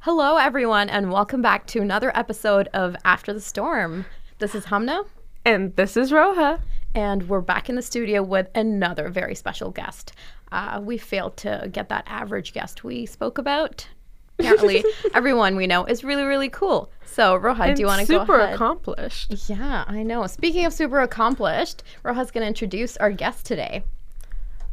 [0.00, 4.06] Hello, everyone, and welcome back to another episode of After the Storm.
[4.38, 5.06] This is Hamna,
[5.44, 6.60] And this is Roja.
[6.94, 10.12] and we're back in the studio with another very special guest.
[10.50, 13.86] Uh, we failed to get that average guest we spoke about.
[14.38, 14.82] Apparently,
[15.14, 16.90] everyone we know is really, really cool.
[17.04, 19.34] So, Roja, do you want to go super accomplished.
[19.50, 20.26] yeah, I know.
[20.26, 23.84] Speaking of super accomplished, Roja's going to introduce our guest today.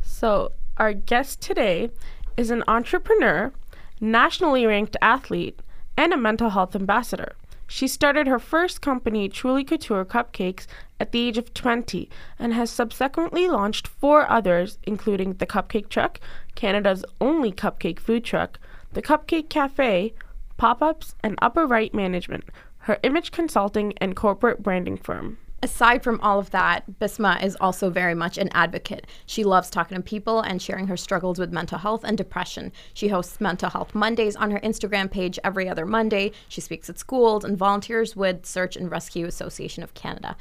[0.02, 1.90] So, our guest today
[2.38, 3.52] is an entrepreneur,
[4.00, 5.62] nationally ranked athlete,
[5.98, 7.36] and a mental health ambassador.
[7.68, 10.68] She started her first company, Truly Couture Cupcakes,
[11.00, 16.20] at the age of 20 and has subsequently launched four others, including the Cupcake Truck,
[16.56, 18.60] Canada's only cupcake food truck,
[18.94, 20.14] the Cupcake Cafe,
[20.56, 22.46] pop ups, and Upper Right Management,
[22.80, 25.38] her image consulting and corporate branding firm.
[25.64, 29.08] Aside from all of that, Bisma is also very much an advocate.
[29.26, 32.72] She loves talking to people and sharing her struggles with mental health and depression.
[32.94, 36.32] She hosts Mental Health Mondays on her Instagram page every other Monday.
[36.48, 40.38] She speaks at schools and volunteers with Search and Rescue Association of Canada.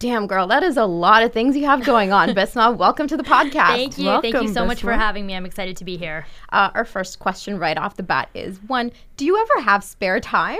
[0.00, 2.76] Damn, girl, that is a lot of things you have going on, Bisma.
[2.76, 3.68] Welcome to the podcast.
[3.68, 4.06] Thank you.
[4.06, 5.36] Thank you Welcome, so much for having me.
[5.36, 6.26] I'm excited to be here.
[6.50, 10.18] Uh, our first question right off the bat is one, do you ever have spare
[10.18, 10.58] time?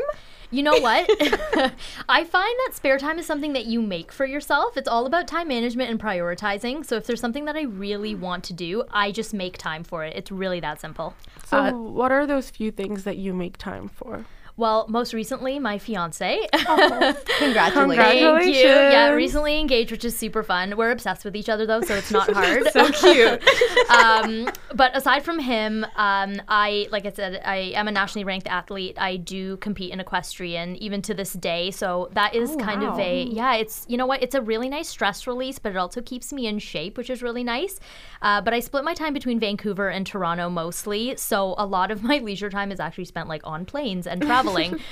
[0.52, 1.08] You know what?
[2.08, 4.76] I find that spare time is something that you make for yourself.
[4.76, 6.84] It's all about time management and prioritizing.
[6.84, 10.04] So if there's something that I really want to do, I just make time for
[10.04, 10.14] it.
[10.14, 11.14] It's really that simple.
[11.46, 14.26] So, Uh, what are those few things that you make time for?
[14.56, 16.46] Well, most recently, my fiance.
[16.52, 17.26] Congratulations.
[17.38, 17.74] Congrats.
[17.74, 18.62] Thank you.
[18.62, 20.76] Yeah, recently engaged, which is super fun.
[20.76, 22.70] We're obsessed with each other though, so it's not hard.
[22.70, 23.42] So cute.
[23.90, 28.46] um, but aside from him, um, I like I said, I am a nationally ranked
[28.46, 28.96] athlete.
[29.00, 31.70] I do compete in equestrian even to this day.
[31.70, 33.54] So that is kind of a yeah.
[33.54, 34.22] It's you know what?
[34.22, 37.22] It's a really nice stress release, but it also keeps me in shape, which is
[37.22, 37.80] really nice.
[38.20, 42.02] Uh, but I split my time between Vancouver and Toronto mostly, so a lot of
[42.02, 44.41] my leisure time is actually spent like on planes and traveling.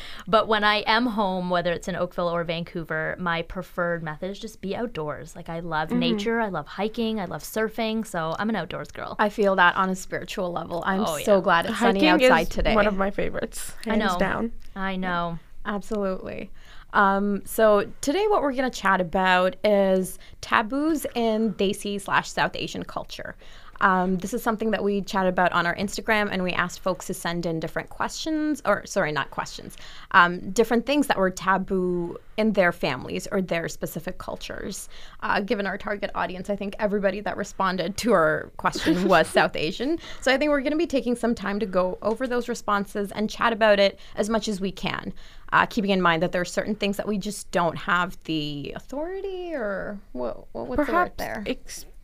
[0.28, 4.38] but when I am home, whether it's in Oakville or Vancouver, my preferred method is
[4.38, 5.34] just be outdoors.
[5.36, 9.16] Like I love nature, I love hiking, I love surfing, so I'm an outdoors girl.
[9.18, 10.82] I feel that on a spiritual level.
[10.86, 12.74] I'm Oh, so glad it's sunny Hiking outside is today.
[12.74, 13.72] one of my favorites.
[13.84, 14.18] Hands know.
[14.18, 14.52] down.
[14.76, 15.38] I know.
[15.64, 16.50] Absolutely.
[16.92, 22.56] Um, so today, what we're going to chat about is taboos in Desi slash South
[22.56, 23.36] Asian culture.
[23.80, 27.06] Um, this is something that we chatted about on our Instagram, and we asked folks
[27.06, 29.76] to send in different questions, or sorry, not questions,
[30.12, 34.88] um, different things that were taboo in their families or their specific cultures.
[35.20, 39.56] Uh, given our target audience, I think everybody that responded to our question was South
[39.56, 39.98] Asian.
[40.20, 43.12] So I think we're going to be taking some time to go over those responses
[43.12, 45.12] and chat about it as much as we can
[45.52, 48.72] uh, keeping in mind that there are certain things that we just don't have the
[48.76, 51.42] authority or what, what what's the word Perhaps there?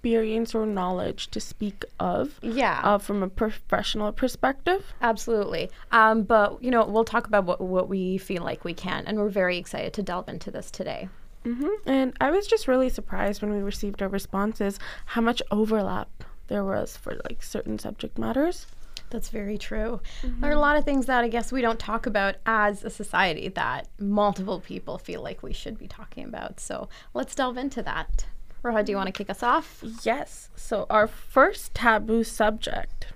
[0.07, 2.39] Experience or knowledge to speak of.
[2.41, 2.81] Yeah.
[2.85, 4.95] Uh, from a professional perspective.
[5.03, 5.69] Absolutely.
[5.91, 9.19] Um, but you know, we'll talk about what what we feel like we can, and
[9.19, 11.09] we're very excited to delve into this today.
[11.45, 16.09] hmm And I was just really surprised when we received our responses how much overlap
[16.47, 18.67] there was for like certain subject matters.
[19.11, 20.01] That's very true.
[20.23, 22.91] There are a lot of things that I guess we don't talk about as a
[22.91, 26.59] society that multiple people feel like we should be talking about.
[26.59, 28.27] So let's delve into that.
[28.67, 29.83] Roja, do you want to kick us off?
[30.03, 30.51] Yes.
[30.57, 33.09] So our first taboo subject,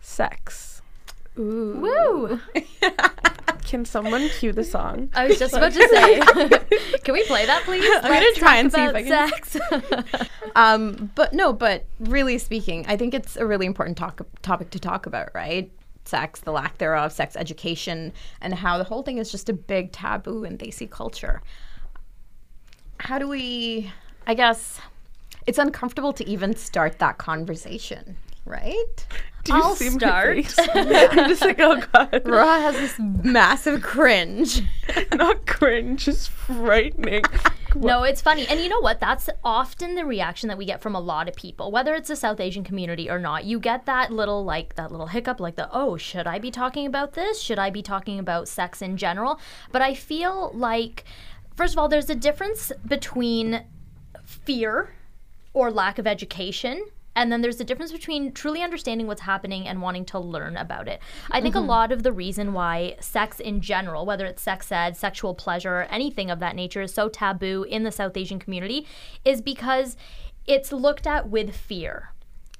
[0.00, 0.82] sex.
[1.38, 1.78] Ooh.
[1.80, 2.40] Woo!
[3.64, 5.10] Can someone cue the song?
[5.14, 6.20] I was just about to say,
[7.02, 7.84] can we play that, please?
[7.96, 9.30] I'm gonna try and see if about I can-
[10.12, 10.28] sex.
[10.54, 14.78] Um, but no, but really speaking, I think it's a really important talk, topic to
[14.78, 15.70] talk about, right?
[16.06, 19.92] Sex, the lack thereof, sex education, and how the whole thing is just a big
[19.92, 21.42] taboo in Desi culture.
[23.00, 23.92] How do we,
[24.26, 24.80] I guess,
[25.46, 29.06] it's uncomfortable to even start that conversation, right?
[29.44, 30.36] Do you I'll see my start.
[30.36, 30.58] face?
[30.74, 34.62] I'm just like, oh god, Roja has this massive cringe.
[35.12, 37.22] not cringe, just frightening.
[37.78, 38.46] No, it's funny.
[38.48, 39.00] And you know what?
[39.00, 42.16] That's often the reaction that we get from a lot of people, whether it's a
[42.16, 43.44] South Asian community or not.
[43.44, 46.86] You get that little like that little hiccup like the, "Oh, should I be talking
[46.86, 47.38] about this?
[47.38, 49.38] Should I be talking about sex in general?"
[49.72, 51.04] But I feel like
[51.54, 53.62] first of all, there's a difference between
[54.26, 54.92] fear
[55.54, 56.84] or lack of education.
[57.14, 60.86] And then there's a difference between truly understanding what's happening and wanting to learn about
[60.86, 61.00] it.
[61.30, 64.98] I think a lot of the reason why sex in general, whether it's sex ed,
[64.98, 68.86] sexual pleasure, anything of that nature, is so taboo in the South Asian community
[69.24, 69.96] is because
[70.46, 72.12] it's looked at with fear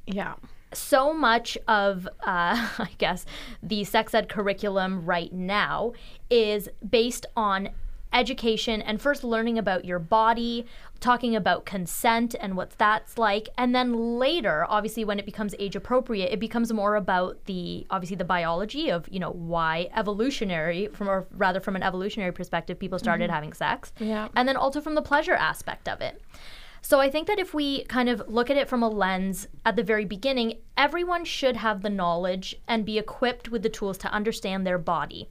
[0.06, 0.36] Yeah.
[0.72, 3.26] so much of, uh, I guess,
[3.62, 5.92] the sex ed curriculum right now
[6.30, 7.68] is based on
[8.12, 10.66] education and first learning about your body,
[11.00, 15.76] talking about consent and what that's like, and then later, obviously when it becomes age
[15.76, 21.08] appropriate, it becomes more about the obviously the biology of, you know, why evolutionary from
[21.08, 23.34] or rather from an evolutionary perspective people started mm-hmm.
[23.34, 23.92] having sex.
[23.98, 24.28] Yeah.
[24.34, 26.20] And then also from the pleasure aspect of it.
[26.82, 29.74] So I think that if we kind of look at it from a lens at
[29.74, 34.12] the very beginning, everyone should have the knowledge and be equipped with the tools to
[34.12, 35.28] understand their body.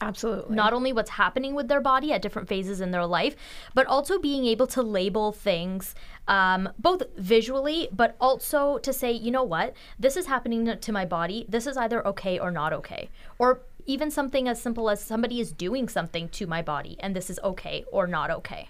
[0.00, 0.56] Absolutely.
[0.56, 3.36] Not only what's happening with their body at different phases in their life,
[3.74, 5.94] but also being able to label things
[6.26, 11.04] um, both visually, but also to say, you know what, this is happening to my
[11.04, 11.46] body.
[11.48, 13.08] This is either okay or not okay.
[13.38, 17.30] Or even something as simple as somebody is doing something to my body and this
[17.30, 18.68] is okay or not okay.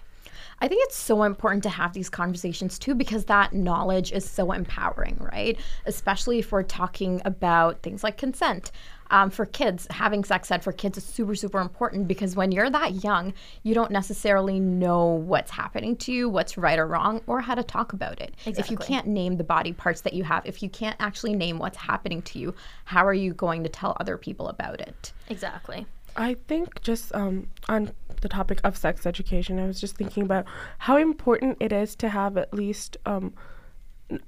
[0.59, 4.51] I think it's so important to have these conversations too because that knowledge is so
[4.51, 5.57] empowering, right?
[5.85, 8.71] Especially if we're talking about things like consent.
[9.11, 12.69] Um, for kids, having sex ed for kids is super, super important because when you're
[12.69, 17.41] that young, you don't necessarily know what's happening to you, what's right or wrong, or
[17.41, 18.33] how to talk about it.
[18.45, 21.59] If you can't name the body parts that you have, if you can't actually name
[21.59, 22.55] what's happening to you,
[22.85, 25.13] how are you going to tell other people about it?
[25.29, 25.85] Exactly.
[26.17, 27.91] I think just um, on
[28.21, 30.45] the topic of sex education, I was just thinking about
[30.77, 33.33] how important it is to have at least um,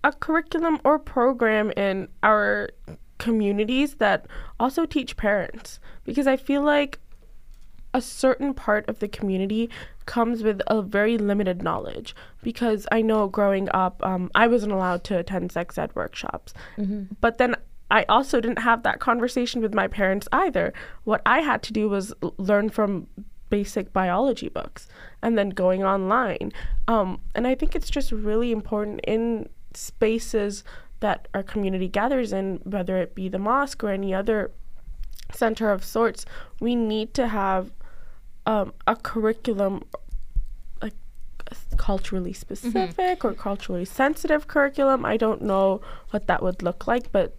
[0.03, 2.69] a curriculum or program in our
[3.17, 4.25] communities that
[4.59, 5.79] also teach parents.
[6.03, 6.99] Because I feel like
[7.93, 9.69] a certain part of the community
[10.05, 15.03] comes with a very limited knowledge because I know growing up, um, I wasn't allowed
[15.05, 16.53] to attend sex ed workshops.
[17.21, 17.55] But then
[17.89, 20.73] I also didn't have that conversation with my parents either.
[21.05, 23.07] What I had to do was learn from
[23.49, 24.87] basic biology books
[25.21, 26.51] and then going online.
[26.87, 30.63] Um, and I think it's just really important in spaces
[30.99, 34.51] that our community gathers in, whether it be the mosque or any other
[35.33, 36.25] center of sorts,
[36.59, 37.71] we need to have
[38.45, 39.83] um, a curriculum
[40.81, 40.93] like
[41.77, 45.05] culturally specific or culturally sensitive curriculum.
[45.05, 47.35] I don't know what that would look like, but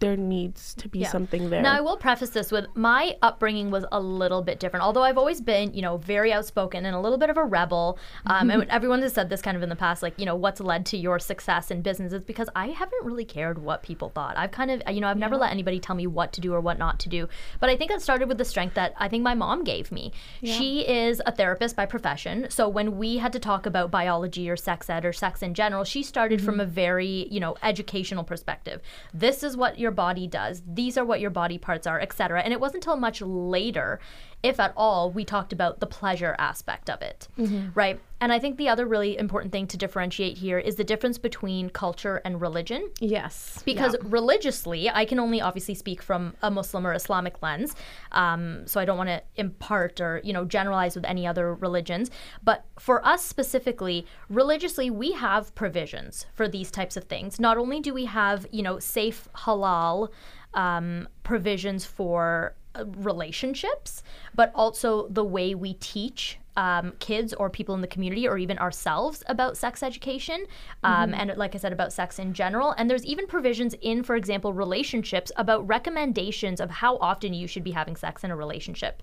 [0.00, 1.08] there needs to be Yeah.
[1.08, 1.62] something there.
[1.62, 4.84] Now, I will preface this with my upbringing was a little bit different.
[4.84, 7.98] Although I've always been, you know, very outspoken and a little bit of a rebel.
[8.26, 10.60] Um, and everyone has said this kind of in the past, like, you know, what's
[10.60, 14.36] led to your success in business is because I haven't really cared what people thought.
[14.38, 16.60] I've kind of, you know, I've never let anybody tell me what to do or
[16.60, 17.28] what not to do.
[17.60, 20.12] But I think that started with the strength that I think my mom gave me.
[20.42, 22.46] She is a therapist by profession.
[22.48, 25.84] So when we had to talk about biology or sex ed or sex in general,
[25.84, 28.80] she started from a very, you know, educational perspective.
[29.12, 30.62] This is what your body does.
[30.66, 32.42] These are what your body parts are, etc.
[32.42, 34.00] And it wasn't until much later,
[34.42, 37.28] if at all, we talked about the pleasure aspect of it.
[37.74, 38.00] Right?
[38.22, 41.70] And I think the other really important thing to differentiate here is the difference between
[41.70, 43.62] culture and religion Yes.
[43.64, 47.74] because religiously i can only obviously speak from a muslim or islamic lens
[48.12, 52.10] um, so i don't want to impart or you know generalize with any other religions
[52.42, 57.80] but for us specifically religiously we have provisions for these types of things not only
[57.80, 60.08] do we have you know safe halal
[60.54, 62.54] um, provisions for
[62.96, 64.02] relationships
[64.34, 68.58] but also the way we teach um, kids or people in the community or even
[68.58, 70.46] ourselves about sex education
[70.82, 72.74] um, and like i said about sex in general.
[72.76, 77.64] And there's even provisions in for example relationships about recommendations of how often you should
[77.64, 79.02] be having sex in a relationship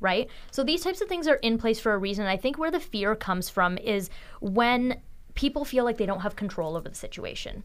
[0.00, 0.28] right?
[0.52, 2.24] So these types of things are in place for a reason.
[2.24, 5.00] I think where the fear comes from is when
[5.34, 7.62] people feel like they don't have control over the situation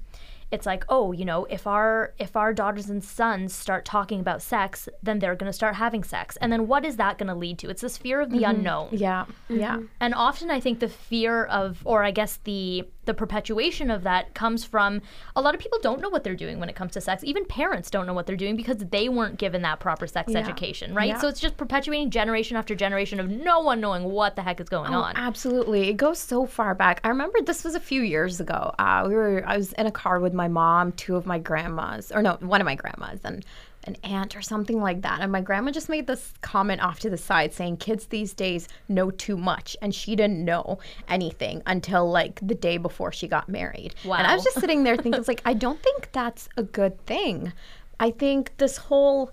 [0.54, 4.42] it's like oh you know if our if our daughters and sons start talking about
[4.42, 7.36] sex then they're going to start having sex and then what is that going to
[7.36, 8.58] lead to it's this fear of the mm-hmm.
[8.58, 9.26] unknown Yeah.
[9.50, 9.80] Yeah.
[10.00, 14.34] and often I think the fear of, or I guess the the perpetuation of that
[14.34, 15.02] comes from
[15.36, 17.24] a lot of people don't know what they're doing when it comes to sex.
[17.24, 20.40] Even parents don't know what they're doing because they weren't given that proper sex Yeah.
[20.40, 21.10] education, right?
[21.10, 21.18] Yeah.
[21.20, 24.70] So it's just perpetuating generation after generation of no one knowing what the heck is
[24.70, 25.16] going Oh, on.
[25.18, 25.90] absolutely.
[25.90, 27.02] It goes so far back.
[27.04, 28.74] I remember this was a few years ago.
[28.80, 32.12] Uh, we were I was in a car with my mom, two of my grandmas,
[32.12, 33.46] or no, one of my grandmas, and
[33.86, 35.22] an aunt or something like that.
[35.22, 38.68] And my grandma just made this comment off to the side saying kids these days
[38.88, 39.76] know too much.
[39.82, 43.96] And she didn't know anything until like the day before she got married.
[44.06, 44.16] Wow.
[44.18, 47.04] And I was just sitting there thinking, it's like, I don't think that's a good
[47.06, 47.54] thing.
[48.00, 49.32] I think this whole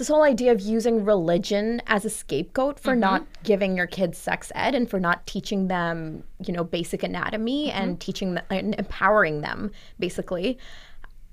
[0.00, 3.00] this whole idea of using religion as a scapegoat for mm-hmm.
[3.00, 7.68] not giving your kids sex ed and for not teaching them, you know, basic anatomy
[7.68, 7.78] mm-hmm.
[7.78, 10.56] and teaching them and empowering them, basically.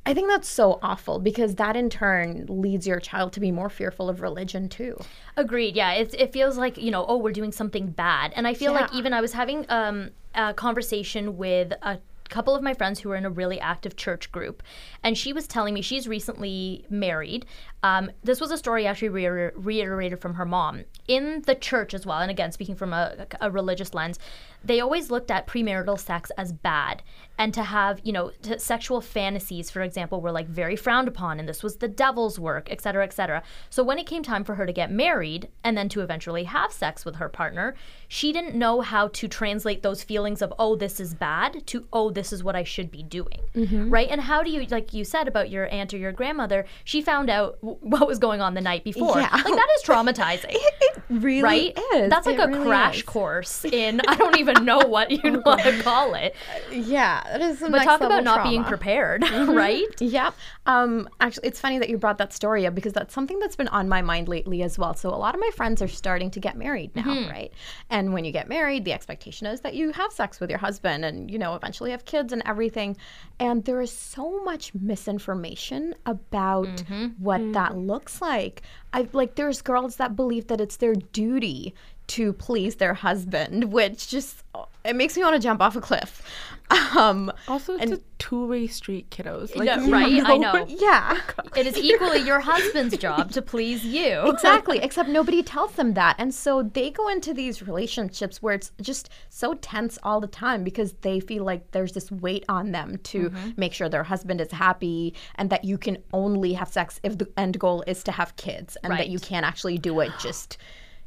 [0.08, 3.70] I think that's so awful because that in turn leads your child to be more
[3.70, 4.98] fearful of religion too.
[5.36, 5.76] Agreed.
[5.76, 8.72] Yeah, it's, it feels like you know, oh, we're doing something bad, and I feel
[8.72, 12.00] like even I was having um, a conversation with a
[12.30, 14.64] couple of my friends who are in a really active church group,
[15.04, 17.46] and she was telling me she's recently married.
[17.84, 22.06] Um, this was a story actually reiter- reiterated from her mom in the church as
[22.06, 22.20] well.
[22.20, 24.20] And again, speaking from a, a religious lens,
[24.64, 27.02] they always looked at premarital sex as bad
[27.40, 31.40] and to have you know t- sexual fantasies for example were like very frowned upon
[31.40, 34.44] and this was the devil's work et cetera et cetera so when it came time
[34.44, 37.76] for her to get married and then to eventually have sex with her partner
[38.08, 42.10] she didn't know how to translate those feelings of oh this is bad to oh
[42.10, 43.90] this is what i should be doing mm-hmm.
[43.90, 47.02] right and how do you like you said about your aunt or your grandmother she
[47.02, 49.30] found out w- what was going on the night before Yeah.
[49.32, 50.56] like that is traumatizing
[51.00, 51.78] It really right?
[51.96, 52.10] is.
[52.10, 53.04] That's like It a really crash is.
[53.04, 56.36] course in I don't even know what you want to call it.
[56.72, 59.86] Yeah, that is But talk about not being prepared, right?
[60.00, 60.34] Yep.
[60.66, 63.68] Um, actually, it's funny that you brought that story up because that's something that's been
[63.70, 64.94] on my mind lately as well.
[64.94, 67.30] So, a lot of my friends are starting to get married now, Mm-hmm.
[67.30, 67.54] right?
[67.90, 71.06] And when you get married, the expectation is that you have sex with your husband
[71.06, 72.98] and, you know, eventually have kids and everything.
[73.40, 77.06] And there is so much misinformation about Mm-hmm.
[77.24, 78.62] what that looks like.
[78.94, 81.74] I like, there's girls that believe that it's their duty
[82.08, 84.44] to please their husband, which just,
[84.86, 86.22] it makes me want to jump off a cliff.
[86.70, 89.56] Um, Also, it's a two-way street, kiddos.
[89.56, 90.22] Like, Yeah, you right?
[90.26, 90.66] I know know.
[90.68, 91.20] yeah.
[91.56, 94.30] It is equally your husband's job to please you.
[94.30, 98.72] exactly except nobody tells them that and so they go into these relationships where it's
[98.82, 102.98] just so tense all the time because they feel like there's this weight on them
[103.04, 107.18] to make sure their husband is happy and that you can only have sex if
[107.18, 110.58] the end goal is to have kids and that you can't actually do it just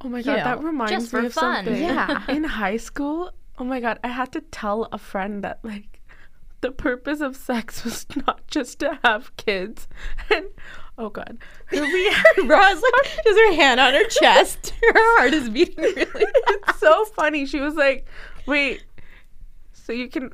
[0.03, 1.65] Oh my god, that know, reminds just me of fun.
[1.65, 1.83] something.
[1.83, 2.25] Yeah.
[2.29, 6.01] In high school, oh my god, I had to tell a friend that like
[6.63, 9.89] the purpose of sex was not just to have kids.
[10.31, 10.47] And
[10.97, 11.39] oh god,
[11.73, 11.81] we
[12.45, 17.05] Roz like has her hand on her chest her heart is beating really it's so
[17.07, 17.47] funny.
[17.47, 18.07] She was like,
[18.47, 18.85] "Wait,
[19.73, 20.31] so you can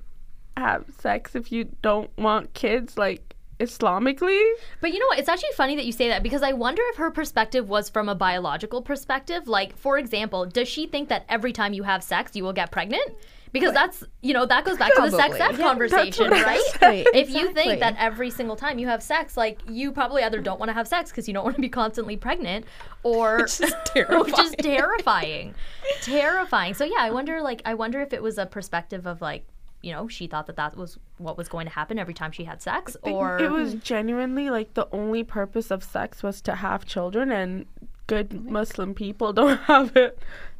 [0.57, 4.43] have sex if you don't want kids, like Islamically?"
[4.81, 5.19] But you know what?
[5.19, 8.09] It's actually funny that you say that because I wonder if her perspective was from
[8.09, 9.49] a biological perspective.
[9.49, 12.71] Like, for example, does she think that every time you have sex, you will get
[12.71, 13.11] pregnant?
[13.53, 16.61] Because that's, you know, that goes back to the sex ed Yeah, conversation, what right?
[16.79, 17.07] said.
[17.15, 20.59] If you think that every single time you have sex, like, you probably either don't
[20.61, 22.67] want to have sex because you don't want to be constantly pregnant
[23.03, 23.39] or.
[23.43, 23.75] Which is
[24.11, 25.55] Which is terrifying.
[26.03, 26.75] terrifying.
[26.75, 29.47] So, yeah, I wonder, like, I wonder if it was a perspective of, like,
[29.87, 32.43] you know, she thought that that was what was going to happen every time she
[32.43, 36.85] had sex, or it was genuinely like the only purpose of sex was to have
[36.85, 37.67] children and
[38.09, 40.19] good Muslim people don't have it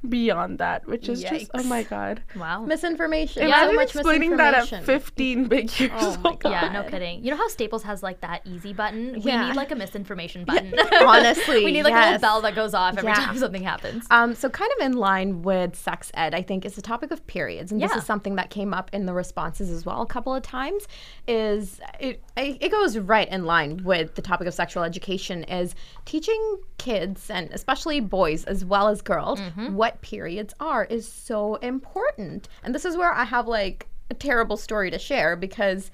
[0.09, 2.23] beyond that, which is just oh my god.
[2.37, 2.65] wow.
[2.65, 4.85] misinformation Yeah, so explaining that at misinformation.
[4.85, 6.41] 15 big years Oh old.
[6.41, 6.51] God.
[6.51, 7.25] Yeah, no kidding.
[7.25, 9.15] You know how Staples has like that easy button?
[9.15, 9.49] We Yeah.
[9.49, 10.75] need like a misinformation button.
[10.93, 13.15] honestly, we need like a little bell that goes off every Yeah.
[13.15, 14.07] time something happens.
[14.11, 17.27] Um, so, kind of in line with sex ed, I think, is the topic of
[17.27, 20.35] periods, and this is something that came up in the responses as well a couple
[20.35, 20.87] of times.
[21.27, 22.23] Is it?
[22.37, 25.45] It goes right in line with the topic of sexual education.
[25.45, 25.75] Is
[26.05, 29.75] teaching kids and especially boys as well as girls Mm-hmm.
[29.75, 34.57] what periods are is so important, and this is where I have like a terrible
[34.57, 35.91] story to share because.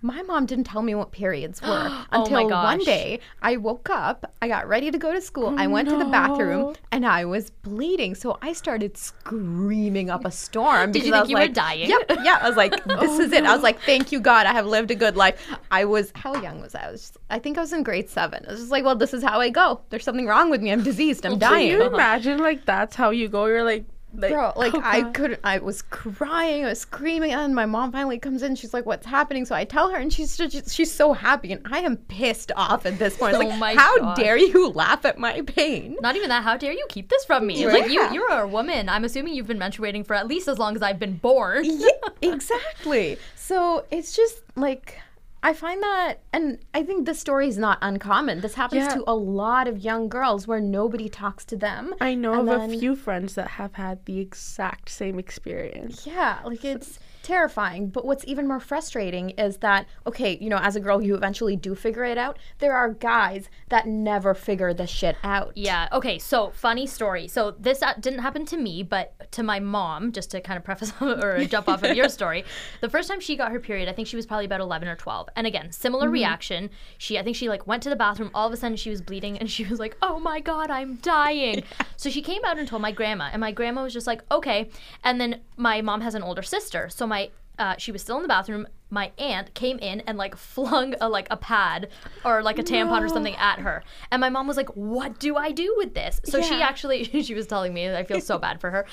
[0.00, 2.84] My mom didn't tell me what periods were Oh until one gosh.
[2.84, 5.96] day I woke up, I got ready to go to school, I oh, went to
[5.96, 8.14] the bathroom, and I was bleeding.
[8.14, 10.92] So I started screaming up a storm.
[10.92, 11.90] Did you think was you were dying?
[11.90, 12.18] Yep.
[12.22, 12.38] Yeah.
[12.40, 13.44] I was like, this is it.
[13.44, 14.46] I was like, thank you, God.
[14.46, 15.40] I have lived a good life.
[15.70, 16.86] I was, how young was I?
[16.86, 18.44] I was, just, I think I was in grade seven.
[18.46, 19.80] I was just like, well, this is how I go.
[19.90, 20.70] There's something wrong with me.
[20.70, 21.26] I'm diseased.
[21.26, 21.70] I'm oh dying.
[21.70, 23.46] Can you imagine like that's how you go?
[23.46, 23.84] You're like,
[24.14, 25.40] like Bro, like oh I couldn't.
[25.44, 26.64] I was crying.
[26.64, 28.56] I was screaming, and my mom finally comes in.
[28.56, 31.66] She's like, "What's happening?" So I tell her, and she's just, she's so happy, and
[31.70, 33.34] I am pissed off at this point.
[33.34, 34.16] Oh like, my "How gosh.
[34.16, 36.42] dare you laugh at my pain?" Not even that.
[36.42, 37.66] How dare you keep this from me?
[37.66, 38.88] Like you, you're a woman.
[38.88, 41.64] I'm assuming you've been menstruating for at least as long as I've been born.
[41.64, 41.88] yeah,
[42.22, 43.18] exactly.
[43.36, 44.98] So it's just like
[45.42, 48.40] I find that, and I think this story is not uncommon.
[48.40, 48.94] This happens Yeah.
[48.94, 51.94] to a lot of young girls where nobody talks to them.
[52.00, 56.06] I know of then- a few friends that have had the exact same experience.
[56.06, 57.88] Yeah, like it's terrifying.
[57.88, 61.56] But what's even more frustrating is that, okay, you know, as a girl, you eventually
[61.56, 62.38] do figure it out.
[62.58, 65.52] There are guys that never figure this shit out.
[65.54, 65.88] Yeah.
[65.92, 66.18] Okay.
[66.18, 67.28] So funny story.
[67.28, 70.12] So this uh, didn't happen to me, but to my mom.
[70.12, 72.44] Just to kind of preface or jump off of your story,
[72.80, 74.96] the first time she got her period, I think she was probably about eleven or
[74.96, 75.28] twelve.
[75.36, 76.70] And again, similar reaction.
[76.96, 78.30] She, I think she like went to the bathroom.
[78.32, 80.96] All of a sudden, she was bleeding, and she was like, "Oh my god, I'm
[80.96, 81.62] dying."
[81.96, 84.70] So she came out and told my grandma, and my grandma was just like, "Okay."
[85.04, 87.17] And then my mom has an older sister, so my
[87.58, 88.66] uh, she was still in the bathroom.
[88.90, 91.88] My aunt came in and like flung a like a pad
[92.24, 93.82] or like a tampon or something at her.
[94.10, 97.34] And my mom was like, "What do I do with this?" So she actually she
[97.34, 98.86] was telling me I feel so bad for her.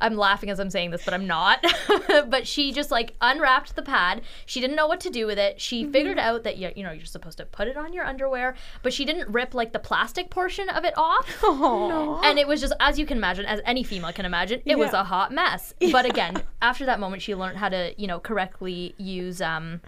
[0.00, 1.64] I'm laughing as I'm saying this, but I'm not.
[2.28, 4.22] but she just like unwrapped the pad.
[4.46, 5.60] She didn't know what to do with it.
[5.60, 5.92] She mm-hmm.
[5.92, 8.92] figured out that you, you know, you're supposed to put it on your underwear, but
[8.92, 11.28] she didn't rip like the plastic portion of it off.
[12.24, 14.92] And it was just, as you can imagine, as any female can imagine, it was
[14.92, 15.74] a hot mess.
[15.90, 19.80] But again, after that moment, she learned how to, you know, correctly use um,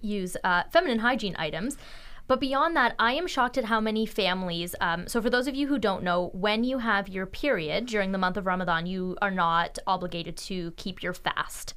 [0.00, 1.76] use uh, feminine hygiene items.
[2.28, 4.74] But beyond that, I am shocked at how many families.
[4.80, 8.12] Um, so, for those of you who don't know, when you have your period during
[8.12, 11.74] the month of Ramadan, you are not obligated to keep your fast.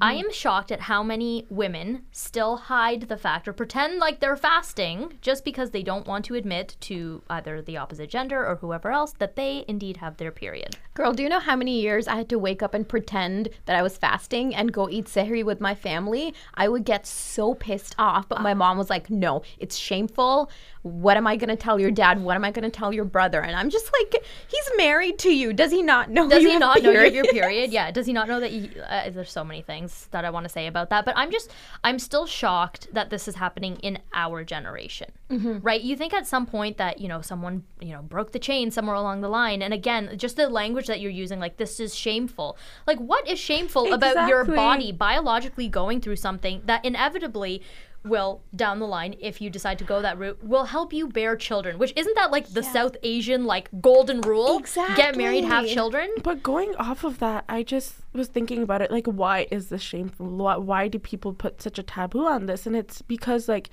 [0.00, 4.36] I am shocked at how many women still hide the fact or pretend like they're
[4.36, 8.90] fasting just because they don't want to admit to either the opposite gender or whoever
[8.90, 10.76] else that they indeed have their period.
[10.94, 13.76] Girl, do you know how many years I had to wake up and pretend that
[13.76, 16.34] I was fasting and go eat sehri with my family?
[16.54, 20.50] I would get so pissed off, but my mom was like, "No, it's shameful.
[20.82, 22.22] What am I going to tell your dad?
[22.22, 25.34] What am I going to tell your brother?" And I'm just like, "He's married to
[25.34, 25.52] you.
[25.52, 27.70] Does he not know Does you he have not know your period?" period?
[27.80, 27.90] Yeah.
[27.90, 28.68] Does he not know that you?
[28.82, 29.79] Uh, there's so many things
[30.10, 31.50] that I want to say about that, but I'm just,
[31.84, 35.58] I'm still shocked that this is happening in our generation, mm-hmm.
[35.58, 35.80] right?
[35.80, 38.96] You think at some point that you know someone you know broke the chain somewhere
[38.96, 42.56] along the line, and again, just the language that you're using, like this is shameful.
[42.86, 47.62] Like, what is shameful about your body biologically going through something that inevitably?
[48.04, 51.36] Will down the line if you decide to go that route will help you bear
[51.36, 55.66] children which isn't that like the south asian like golden rule exactly get married have
[55.66, 58.90] children But going off of that, I just was thinking about it.
[58.90, 60.26] Like, why is this shameful?
[60.26, 62.66] Why, why do people put such a taboo on this?
[62.66, 63.70] And it's because, like,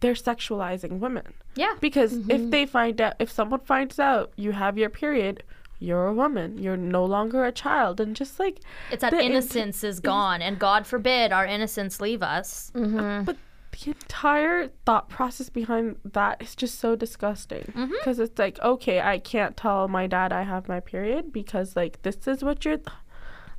[0.00, 1.34] they're sexualizing women.
[1.54, 1.74] Yeah.
[1.80, 2.30] Because Mm-hmm.
[2.30, 5.42] if they find out, if someone finds out you have your period,
[5.78, 6.58] you're a woman.
[6.58, 8.00] You're no longer a child.
[8.00, 8.60] And just like,
[8.90, 12.70] It's that the int- innocence is gone, and God forbid our innocence leave us.
[12.74, 13.36] but
[13.84, 17.72] the entire thought process behind that is just so disgusting.
[17.74, 17.92] Mm-hmm.
[17.92, 22.02] Because it's like, okay, I can't tell my dad I have my period because, like,
[22.02, 22.78] this is what you're.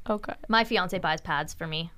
[0.09, 0.33] Okay.
[0.47, 1.91] My fiance buys pads for me,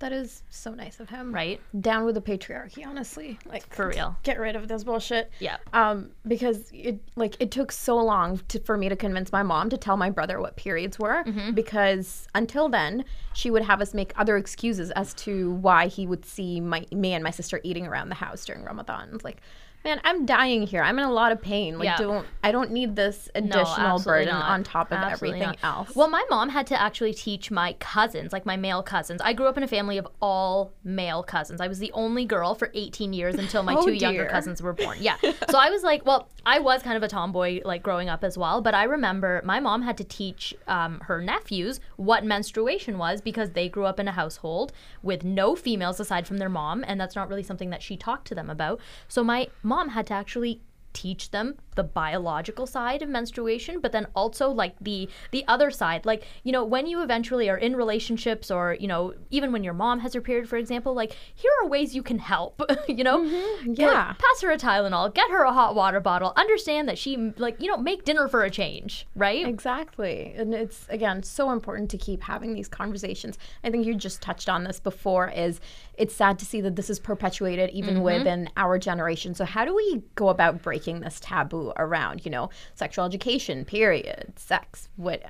[0.00, 1.32] That is so nice of him.
[1.32, 1.60] right?
[1.80, 3.38] Down with the patriarchy, honestly.
[3.46, 4.16] Like For real.
[4.22, 5.30] get rid of this bullshit.
[5.38, 5.58] Yeah.
[5.72, 9.70] Um, because it like it took so long to, for me to convince my mom
[9.70, 11.52] to tell my brother what periods were Mm-hmm.
[11.52, 13.04] because until then
[13.34, 17.12] she would have us make other excuses as to why he would see my me
[17.12, 19.18] and my sister eating around the house during Ramadan.
[19.22, 19.42] Like,
[19.84, 20.82] man, I'm dying here.
[20.82, 21.78] I'm in a lot of pain.
[21.78, 21.96] Like, Yeah.
[21.96, 24.50] don't I don't need this additional absolutely burden not.
[24.50, 25.76] on top of Absolutely everything not.
[25.88, 25.96] else.
[25.96, 29.20] Well, my mom had to actually teach my cousins, like my male cousins.
[29.22, 31.60] I grew up in a family of all male cousins.
[31.60, 34.72] I was the only girl for 18 years until my Oh, two younger cousins were
[34.72, 34.98] born.
[35.00, 35.16] Yeah.
[35.22, 38.36] so I was like, well, I was kind of a tomboy, like growing up as
[38.38, 38.60] well.
[38.62, 43.50] But I remember my mom had to teach um, her nephews what menstruation was because
[43.50, 47.14] they grew up in a household with no females aside from their mom, and that's
[47.16, 48.80] not really something that she talked to them about.
[49.08, 50.60] So my mom had to actually
[50.92, 54.98] teach them the biological side of menstruation but then also like the
[55.30, 59.02] the other side like you know when you eventually are in relationships or you know
[59.30, 61.12] even when your mom has her period for example like
[61.42, 62.60] here are ways you can help
[62.98, 63.18] you know
[63.66, 64.12] Like, Yeah.
[64.24, 67.16] pass her a tylenol get her a hot water bottle understand that she
[67.46, 70.32] like you know make dinner for a change right Exactly.
[70.36, 73.38] And it's again so important to keep having these conversations.
[73.64, 75.60] I think you just touched on this before is
[75.96, 78.02] it's sad to see that this is perpetuated even Mm-hmm.
[78.04, 79.34] within our generation.
[79.34, 84.32] So how do we go about breaking this taboo around, you know, sexual education, period,
[84.36, 85.22] sex, what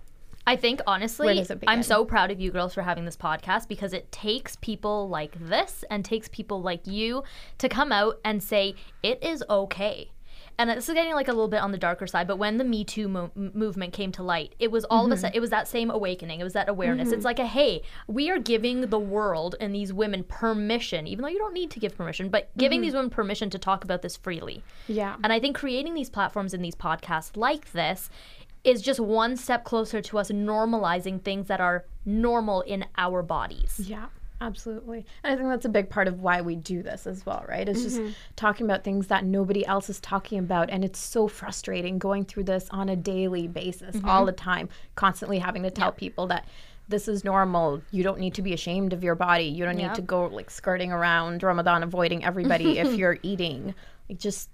[0.46, 4.10] I think honestly, I'm so proud of you girls for having this podcast because it
[4.10, 7.22] takes people like this and takes people like you
[7.58, 10.10] to come out and say it is okay.
[10.58, 12.64] And this is getting like a little bit on the darker side, but when the
[12.64, 15.20] Me Too mo- movement came to light, it was all of a mm-hmm.
[15.20, 16.40] sudden, it was that same awakening.
[16.40, 17.08] It was that awareness.
[17.08, 17.24] It's mm-hmm.
[17.24, 21.38] like a hey, we are giving the world and these women permission, even though you
[21.38, 22.98] don't need to give permission, but giving these mm-hmm.
[22.98, 24.62] women permission to talk about this freely.
[24.86, 25.16] Yeah.
[25.24, 28.10] And I think creating these platforms and these podcasts like this
[28.62, 33.80] is just one step closer to us normalizing things that are normal in our bodies.
[33.82, 34.06] Yeah,
[34.40, 35.04] absolutely.
[35.22, 37.68] And I think that's a big part of why we do this as well, right?
[37.68, 38.12] It's just mm-hmm.
[38.36, 40.70] talking about things that nobody else is talking about.
[40.70, 44.08] And it's so frustrating going through this on a daily basis, mm-hmm.
[44.08, 46.46] all the time, constantly having to tell people that
[46.88, 47.82] this is normal.
[47.90, 49.44] You don't need to be ashamed of your body.
[49.44, 49.88] You don't Yeah.
[49.88, 53.74] need to go like skirting around Ramadan, avoiding everybody if you're eating.
[54.08, 54.50] Like just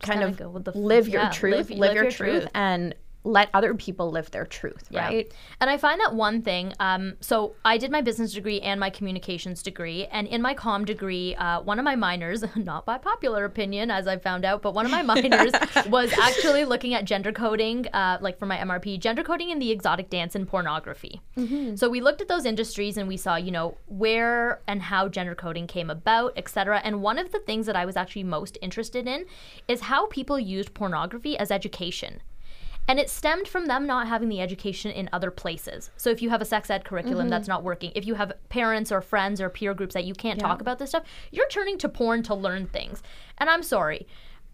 [0.00, 2.12] kind kinda of go with the f- live your truth, live- live, live your, your
[2.12, 2.50] truth, truth.
[2.54, 2.94] and
[3.26, 5.06] let other people live their truth, Yeah.
[5.06, 5.32] right?
[5.60, 6.72] And I find that one thing.
[6.78, 10.84] Um, so I did my business degree and my communications degree, and in my com
[10.84, 14.74] degree, uh, one of my minors, not by popular opinion, as I found out, but
[14.74, 15.52] one of my minors
[15.88, 19.70] was actually looking at gender coding, uh, like for my MRP, gender coding in the
[19.72, 21.20] exotic dance and pornography.
[21.74, 25.34] So we looked at those industries and we saw, you know, where and how gender
[25.34, 26.80] coding came about, etc.
[26.84, 29.26] And one of the things that I was actually most interested in
[29.68, 32.20] is how people used pornography as education.
[32.88, 35.90] And it stemmed from them not having the education in other places.
[35.96, 37.52] So if you have a sex ed curriculum that's mm-hmm.
[37.52, 40.60] not working, if you have parents or friends or peer groups that you can't talk
[40.60, 43.02] about this stuff, you're turning to porn to learn things.
[43.38, 44.06] And I'm sorry.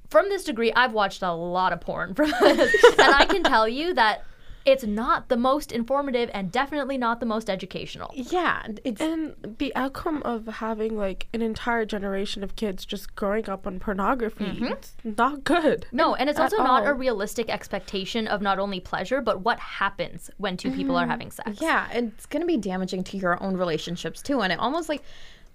[0.08, 3.94] From this degree, I've watched a lot of porn from and I can tell you
[3.94, 4.24] that
[4.64, 8.10] it's not the most informative and definitely not the most educational.
[8.14, 13.48] Yeah, it's And the outcome of having like an entire generation of kids just growing
[13.48, 14.66] up on pornography, mm-hmm.
[14.66, 15.86] it's not good.
[15.92, 19.58] No, and it's At also not a realistic expectation of not only pleasure, but what
[19.58, 21.10] happens when 2 people are mm-hmm.
[21.10, 21.60] having sex.
[21.60, 24.40] Yeah, and it's going to be damaging to your own relationships too.
[24.42, 25.02] And it almost like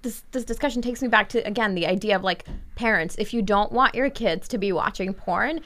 [0.02, 3.16] this this discussion takes me back to again the idea of like parents.
[3.18, 5.62] If you don't want your kids to be watching porn,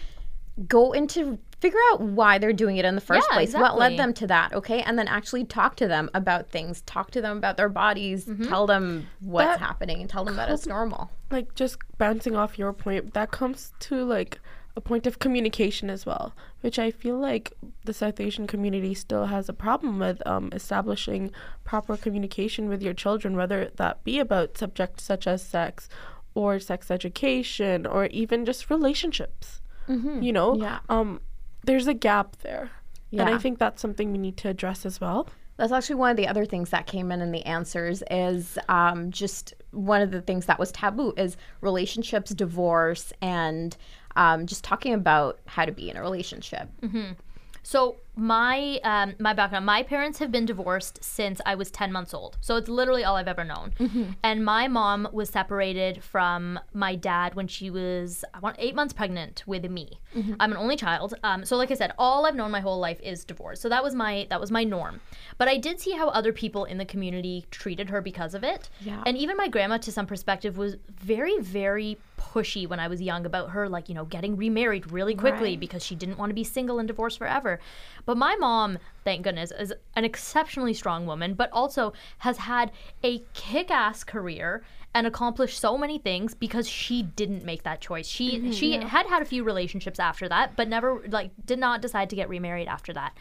[0.67, 3.53] go into figure out why they're doing it in the first Yeah, place.
[3.53, 4.51] What led them to that?
[4.53, 6.81] Okay, and then actually talk to them about things.
[6.81, 8.27] Talk to them about their bodies.
[8.49, 11.11] Tell them what's That happening and tell them that it's normal.
[11.29, 14.39] Like just bouncing off your point, that comes to like
[14.75, 19.25] a point of communication as well, which I feel like the South Asian community still
[19.27, 21.31] has a problem with um, establishing
[21.63, 25.89] proper communication with your children, whether that be about subjects such as sex
[26.33, 29.59] or sex education or even just relationships.
[29.87, 30.79] You know, Yeah.
[30.87, 31.19] um,
[31.63, 32.71] there's a gap there.
[33.27, 35.27] And I think that's something we need to address as well.
[35.57, 39.11] That's actually one of the other things that came in in the answers is um,
[39.11, 43.75] just one of the things that was taboo is relationships, divorce, and
[44.15, 46.69] um, just talking about how to be in a relationship.
[47.63, 52.13] So my um, my background, my parents have been divorced since I was ten months
[52.13, 52.37] old.
[52.41, 53.71] So it's literally all I've ever known.
[54.23, 58.93] And my mom was separated from my dad when she was I want eight months
[58.93, 59.99] pregnant with me.
[60.39, 61.13] I'm an only child.
[61.23, 63.61] Um, so like I said, all I've known my whole life is divorce.
[63.61, 64.99] So that was my that was my norm.
[65.37, 68.69] But I did see how other people in the community treated her because of it.
[68.81, 69.01] Yeah.
[69.05, 73.25] And even my grandma, to some perspective, was very very pushy when I was young
[73.25, 75.59] about her, like you know, getting remarried really quickly Right.
[75.59, 77.59] because she didn't want to be single and divorced forever.
[78.05, 82.71] But my mom, thank goodness, is an exceptionally strong woman, but also has had
[83.03, 88.07] a kick ass career and accomplished so many things because she didn't make that choice.
[88.07, 92.09] She she had had a few relationships after that, but never like did not decide
[92.09, 93.17] to get remarried after that.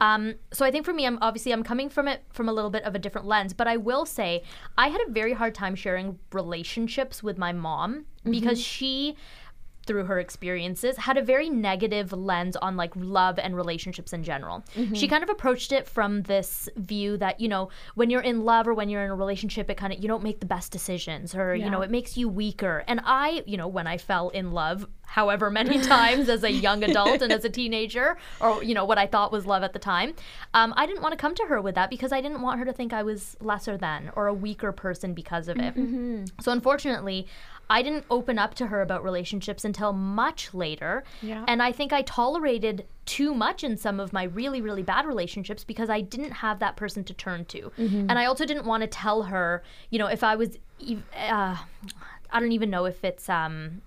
[0.00, 2.70] Um, so I think for me, I'm obviously I'm coming from it from a little
[2.70, 4.42] bit of a different lens, but I will say
[4.76, 9.16] I had a very hard time sharing relationships with my mom because she
[9.86, 14.64] through her experiences had a very negative lens on like love and relationships in general.
[14.94, 18.68] She kind of approached it from this view that, you know, when you're in love
[18.68, 21.34] or when you're in a relationship it kind of you don't make the best decisions
[21.34, 22.84] or you know, it makes you weaker.
[22.86, 26.82] And I, you know, when I fell in love however many times as a young
[26.82, 29.78] adult and as a teenager or you know what I thought was love at the
[29.78, 30.14] time,
[30.54, 32.64] um, I didn't want to come to her with that because I didn't want her
[32.64, 35.74] to think I was lesser than or a weaker person because of it.
[36.40, 37.26] So unfortunately,
[37.72, 41.04] I didn't open up to her about relationships until much later.
[41.22, 41.42] Yeah.
[41.48, 45.64] And I think I tolerated too much in some of my really, really bad relationships
[45.64, 47.72] because I didn't have that person to turn to.
[48.10, 50.58] And I also didn't want to tell her, you know, if I was,
[51.16, 51.56] uh,
[52.30, 53.80] I don't even know if it's, um,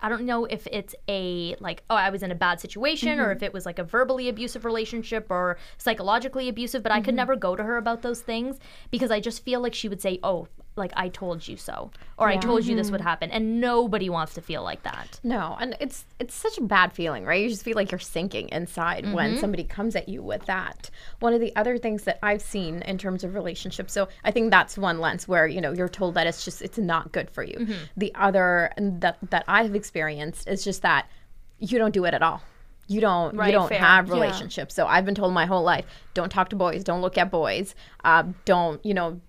[0.00, 3.32] I don't know if it's a like oh I was in a bad situation or
[3.32, 7.36] if it was like a verbally abusive relationship or psychologically abusive but I could never
[7.36, 8.58] go to her about those things
[8.90, 10.48] because I just feel like she would say oh
[10.80, 14.34] like I told you so or I told you this would happen and nobody wants
[14.34, 15.20] to feel like that.
[15.22, 17.40] No, and it's it's such a bad feeling, right?
[17.42, 20.90] You just feel like you're sinking inside when somebody comes at you with that.
[21.20, 24.50] One of the other things that I've seen in terms of relationships, so I think
[24.50, 27.42] that's one lens where you know you're told that it's just it's not good for
[27.44, 27.66] you.
[27.96, 31.06] The other that that I've experienced is just that
[31.58, 32.42] you don't do it at all.
[32.86, 33.78] You don't Right, you don't fair.
[33.78, 34.14] have Yeah.
[34.14, 34.74] relationships.
[34.74, 37.74] So I've been told my whole life, don't talk to boys, don't look at boys,
[38.02, 39.20] uh, don't you know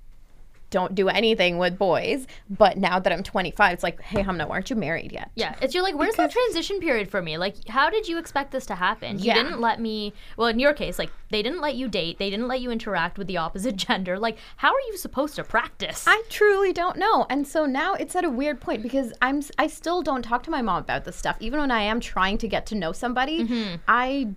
[0.72, 2.26] don't do anything with boys.
[2.50, 5.30] But now that I'm 25, it's like, hey, Hamna, why aren't you married yet?
[5.36, 7.38] Yeah, it's you're like, where's the transition period for me?
[7.38, 9.20] Like, how did you expect this to happen?
[9.20, 9.36] You Yeah.
[9.36, 10.14] didn't let me.
[10.38, 12.18] Well, in your case, like they didn't let you date.
[12.18, 14.18] They didn't let you interact with the opposite gender.
[14.18, 16.06] Like, how are you supposed to practice?
[16.08, 17.26] I truly don't know.
[17.30, 20.52] And so now it's at a weird point because I'm I still don't talk to
[20.52, 23.44] my mom about this stuff even when I am trying to get to know somebody.
[23.44, 23.76] Mm-hmm.
[23.88, 24.30] I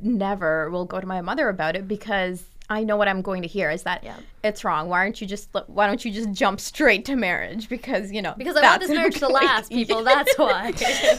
[0.00, 3.48] never will go to my mother about it because I know what I'm going to
[3.48, 4.16] hear is that Yeah.
[4.42, 4.88] it's wrong.
[4.88, 7.68] Why aren't you just why don't you just jump straight to marriage?
[7.68, 10.02] Because you know Because I want this marriage to like- last, people.
[10.04, 10.72] That's why.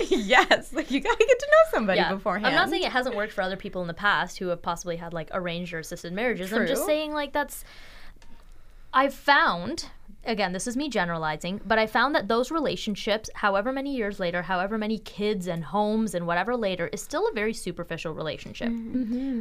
[0.09, 2.13] yes, like you gotta get to know somebody Yeah.
[2.13, 2.47] beforehand.
[2.47, 4.95] I'm not saying it hasn't worked for other people in the past who have possibly
[4.97, 6.51] had like arranged or assisted marriages.
[6.53, 7.63] I'm just saying like that's
[8.93, 9.87] I've found
[10.25, 14.43] again, this is me generalizing, but I found that those relationships, however many years later,
[14.43, 18.69] however many kids and homes and whatever later, is still a very superficial relationship.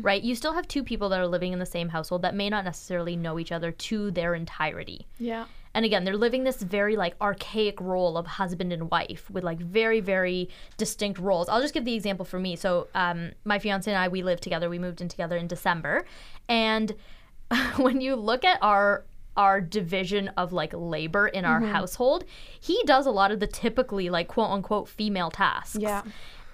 [0.03, 0.23] Right?
[0.23, 2.64] You still have two people that are living in the same household that may not
[2.64, 5.07] necessarily know each other to their entirety.
[5.18, 5.47] yeah.
[5.75, 9.59] And again, they're living this very like archaic role of husband and wife with like
[9.59, 11.49] very, very distinct roles.
[11.49, 12.57] I'll just give the example for me.
[12.57, 14.68] So, um, my fiance and I, we lived together.
[14.68, 16.05] We moved in together in December,
[16.49, 16.95] and
[17.77, 19.05] when you look at our
[19.37, 21.73] our division of like labor in our mm-hmm.
[21.73, 22.25] household,
[22.61, 25.77] he does a lot of the typically like quote unquote female tasks.
[25.79, 26.03] Yeah.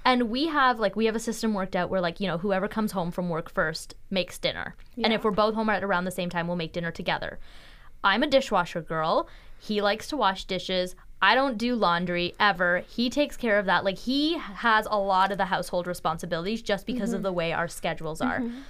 [0.04, 2.68] And we have like we have a system worked out where like, you know, whoever
[2.68, 4.74] comes home from work first makes dinner.
[5.02, 7.38] And if we're both home at around the same time, we'll make dinner together.
[8.02, 9.28] I'm a dishwasher girl.
[9.58, 10.94] He likes to wash dishes.
[11.20, 12.84] I don't do laundry ever.
[12.88, 13.84] He takes care of that.
[13.84, 17.24] Like he has a lot of the household responsibilities just because of mm-hmm.
[17.24, 18.40] the way our schedules are.
[18.40, 18.60] Mm-hmm.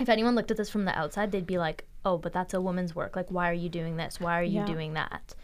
[0.00, 2.60] If anyone looked at this from the outside, they'd be like, "Oh, but that's a
[2.60, 3.16] woman's work.
[3.16, 4.20] Like why are you doing this?
[4.20, 4.66] Why are you Yeah.
[4.66, 5.34] doing that?"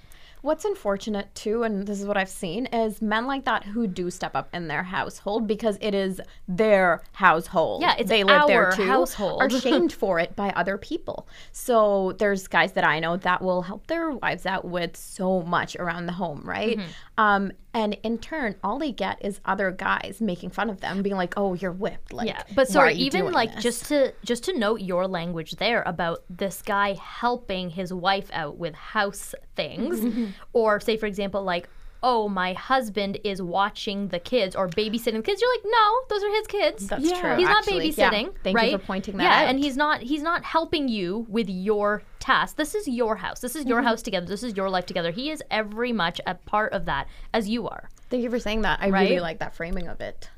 [0.42, 4.10] What's unfortunate too, and this is what I've seen, is men like that who do
[4.10, 6.18] step up in their household because it is
[6.48, 7.82] their household.
[7.82, 8.86] Yeah, it's they live there too.
[8.86, 9.42] household.
[9.42, 11.28] Are shamed for it by other people.
[11.52, 15.76] So there's guys that I know that will help their wives out with so much
[15.76, 16.78] around the home, right?
[16.78, 16.90] Mm-hmm.
[17.18, 21.16] Um, and in turn, all they get is other guys making fun of them, being
[21.16, 23.62] like, "Oh, you're whipped." Like, yeah but sorry even like this?
[23.62, 28.56] just to just to note your language there about this guy helping his wife out
[28.58, 30.26] with house things Mm-hmm.
[30.52, 31.68] or say for example like
[32.02, 36.22] oh my husband is watching the kids or babysitting the kids you're like no those
[36.22, 37.20] are his kids That's Yeah.
[37.20, 37.36] true.
[37.36, 37.90] he's not actually.
[37.90, 38.10] Yeah.
[38.10, 39.48] babysitting Thank right you for pointing that yeah out.
[39.50, 43.54] and he's not he's not helping you with your task this is your house this
[43.54, 43.68] is Mm-hmm.
[43.70, 46.86] your house together this is your life together he is every much a part of
[46.86, 48.80] that as you are Thank you for saying that.
[48.82, 50.30] I really like that framing of it.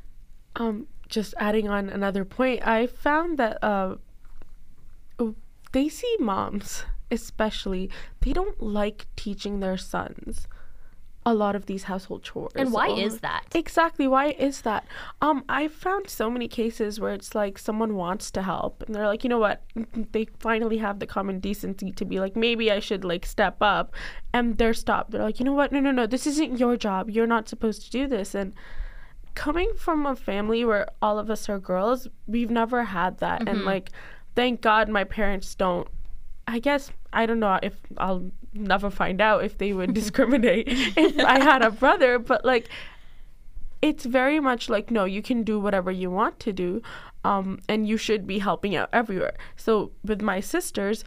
[0.56, 3.96] Um, just adding on another point, I found that uh,
[5.18, 5.34] oh,
[5.72, 7.88] they see moms, especially,
[8.20, 10.46] they don't like teaching their sons
[11.24, 12.52] a lot of these household chores.
[12.56, 14.08] and why or- is that Exactly.
[14.08, 14.86] Why is that?
[15.20, 19.06] Um, I found so many cases where it's like someone wants to help and they're
[19.06, 19.62] like, you know what?
[20.12, 23.94] They finally have the common decency to be like, maybe I should like step up,
[24.32, 25.12] and they're stopped.
[25.12, 25.70] They're like, you know what?
[25.72, 26.06] No, no, no.
[26.06, 27.08] This isn't your job.
[27.08, 28.34] You're not supposed to do this.
[28.34, 28.52] And
[29.34, 33.48] coming from a family where all of us are girls, we've never had that.
[33.48, 33.90] And like,
[34.34, 35.88] thank God my parents don't.
[36.46, 41.18] I guess I don't know if I'll never find out if they would discriminate if
[41.18, 42.68] I had a brother, but like
[43.80, 46.82] it's very much like no, you can do whatever you want to do,
[47.24, 49.36] um, and you should be helping out everywhere.
[49.56, 51.04] So with my sisters,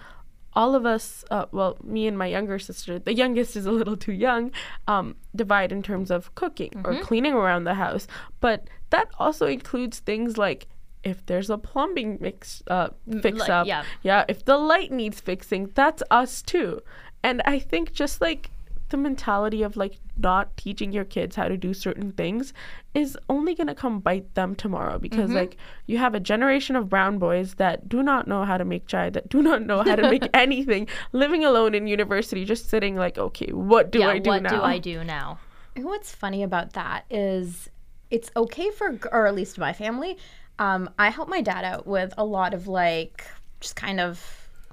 [0.53, 3.97] all of us, uh, well, me and my younger sister, the youngest is a little
[3.97, 4.51] too young,
[4.87, 8.07] um, divide in terms of cooking or cleaning around the house.
[8.39, 10.67] But that also includes things like
[11.05, 12.89] if there's a plumbing mix uh,
[13.21, 13.83] fix like, up, yeah.
[14.03, 16.81] yeah, if the light needs fixing, that's us too.
[17.23, 18.49] And I think just like
[18.89, 22.53] the mentality of like not teaching your kids how to do certain things
[22.93, 26.87] is only going to come bite them tomorrow because like you have a generation of
[26.87, 29.95] brown boys that do not know how to make chai that do not know how
[29.95, 34.19] to make anything living alone in university just sitting like okay what do yeah i
[34.19, 35.39] do what now what do i do now
[35.77, 37.69] what's funny about that is
[38.11, 40.17] it's okay for, or at least my family.
[40.59, 43.25] Um, I help my dad out with a lot of like
[43.59, 44.21] just kind of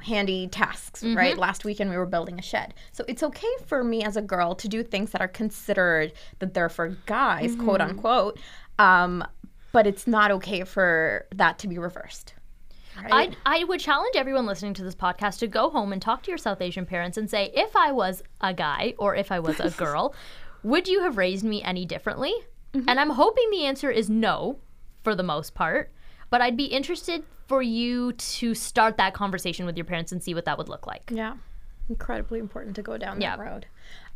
[0.01, 1.37] handy tasks, right?
[1.39, 2.75] Last weekend we were building a shed.
[2.93, 6.55] So it's okay for me as a girl to do things that are considered that
[6.55, 8.39] they're for guys, quote unquote.
[8.79, 9.25] Um,
[9.73, 12.35] but it's not okay for that to be reversed.
[13.11, 16.31] I, I would challenge everyone listening to this podcast to go home and talk to
[16.31, 19.59] your South Asian parents and say, if I was a guy or if I was
[19.61, 20.15] a girl,
[20.63, 22.35] would you have raised me any differently?
[22.75, 24.59] And I'm hoping the answer is no,
[25.03, 25.91] for the most part.
[26.31, 30.35] But I'd be interested for you to start that conversation with your parents and see
[30.35, 31.11] what that would look like.
[31.13, 31.37] Yeah.
[31.89, 33.37] Incredibly important to go down Yeah.
[33.37, 33.67] that road.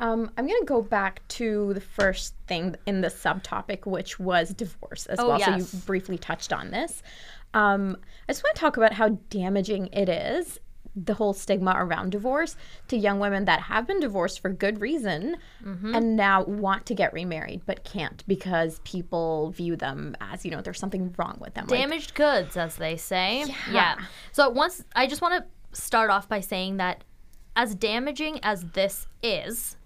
[0.00, 4.50] Um, I'm going to go back to the first thing in the subtopic, which was
[4.50, 5.40] divorce as Oh, well.
[5.40, 7.02] So you briefly touched on this.
[7.52, 7.96] Um,
[8.28, 10.58] I just want to talk about how damaging it is,
[10.96, 12.56] the whole stigma around divorce
[12.88, 15.94] to young women that have been divorced for good reason Mm-hmm.
[15.94, 20.60] and now want to get remarried but can't because people view them as, you know,
[20.62, 21.66] there's something wrong with them.
[21.66, 23.44] Like, Damaged goods, as they say.
[23.70, 23.96] Yeah.
[24.32, 27.04] So once I just want to start off by saying that
[27.56, 29.76] as damaging as this is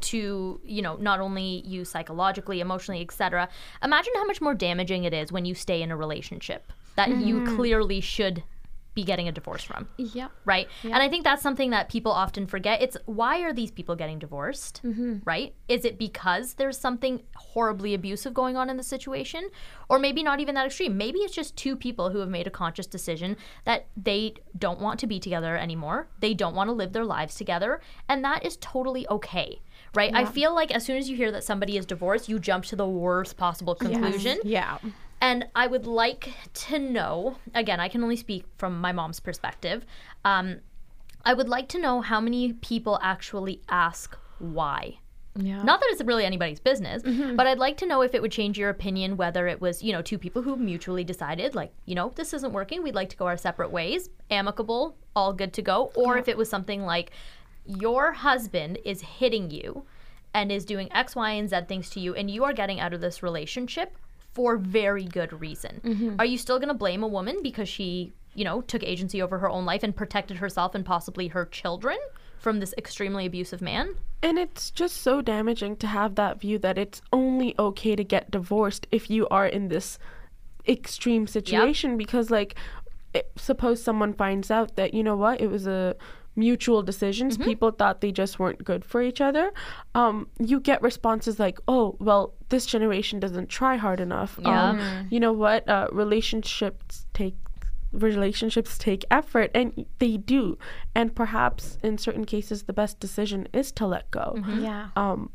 [0.00, 3.48] to, you know, not only you psychologically, emotionally, etc.
[3.82, 7.44] Imagine how much more damaging it is when you stay in a relationship that you
[7.56, 8.42] clearly should
[8.94, 10.28] be getting a divorce from Yeah.
[10.44, 10.68] right?
[10.82, 12.82] And I think that's something that people often forget.
[12.82, 15.18] It's why are these people getting divorced, mm-hmm.
[15.24, 15.54] right?
[15.68, 19.48] Is it because there's something horribly abusive going on in the situation?
[19.88, 20.96] Or maybe not even that extreme.
[20.96, 25.00] Maybe it's just two people who have made a conscious decision that they don't want
[25.00, 26.08] to be together anymore.
[26.20, 27.80] They don't want to live their lives together.
[28.08, 29.60] And that is totally okay.
[29.94, 30.14] Right?
[30.14, 32.76] I feel like as soon as you hear that somebody is divorced, you jump to
[32.76, 34.38] the worst possible conclusion.
[34.42, 34.78] Yeah.
[35.22, 39.86] And I would like to know again, I can only speak from my mom's perspective.
[40.24, 40.58] Um,
[41.24, 44.98] I would like to know how many people actually ask why.
[45.36, 45.62] Yeah.
[45.62, 47.02] Not that it's really anybody's business,
[47.36, 49.92] but I'd like to know if it would change your opinion whether it was, you
[49.92, 53.16] know, two people who mutually decided, like, you know, this isn't working, we'd like to
[53.16, 57.12] go our separate ways, amicable, all good to go, or if it was something like
[57.64, 59.86] your husband is hitting you
[60.34, 62.92] and is doing X, Y, and Z things to you, and you are getting out
[62.92, 63.96] of this relationship
[64.34, 66.16] for very good reason.
[66.18, 69.38] Are you still going to blame a woman because she, you know, took agency over
[69.38, 71.98] her own life and protected herself and possibly her children
[72.38, 73.94] from this extremely abusive man?
[74.22, 78.30] And it's just so damaging to have that view that it's only okay to get
[78.30, 79.98] divorced if you are in this
[80.68, 82.54] extreme situation because like
[83.14, 85.94] it, suppose someone finds out that you know what it was a
[86.36, 87.44] mutual decisions Mm-hmm.
[87.50, 89.52] people thought they just weren't good for each other
[89.94, 94.62] um you get responses like oh well this generation doesn't try hard enough Yeah.
[94.70, 94.76] um
[95.14, 97.34] you know what uh, relationships take
[97.92, 100.56] relationships take effort and they do
[100.94, 104.60] and perhaps in certain cases the best decision is to let go Mm-hmm.
[104.68, 104.88] Yeah.
[104.96, 105.30] um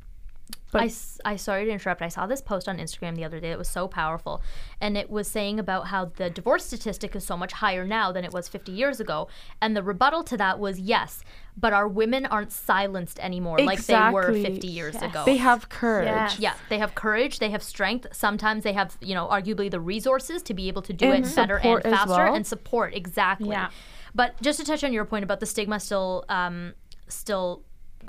[0.71, 0.91] But-
[1.25, 2.01] I sorry to interrupt.
[2.01, 4.41] I saw this post on Instagram the other day that was so powerful.
[4.82, 8.23] And it was saying about how the divorce statistic is so much higher now than
[8.25, 9.27] it was 50 years ago.
[9.62, 11.23] And the rebuttal to that was yes,
[11.56, 15.03] but our women aren't silenced anymore like they were 50 years Yes.
[15.03, 15.23] ago.
[15.25, 16.39] they have courage Yes.
[16.39, 18.08] yeah, they have courage, they have strength.
[18.12, 21.36] Sometimes they have, you know, arguably the resources to be able to do And it
[21.36, 22.36] better and faster well.
[22.36, 23.49] and support exactly.
[23.51, 23.69] Yeah.
[24.13, 26.73] But just to touch on your point about the stigma still um
[27.08, 27.63] still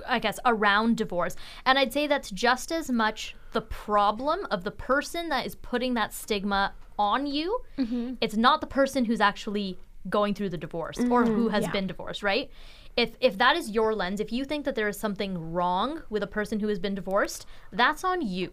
[0.07, 1.37] I guess around divorce.
[1.64, 5.94] And I'd say that's just as much the problem of the person that is putting
[5.94, 7.61] that stigma on you.
[7.79, 8.14] Mm-hmm.
[8.20, 11.55] It's not the person who's actually going through the divorce or who mm-hmm.
[11.55, 11.72] has Yeah.
[11.72, 12.51] been divorced, right?
[12.96, 16.22] If if that is your lens, if you think that there is something wrong with
[16.22, 18.53] a person who has been divorced, that's on you.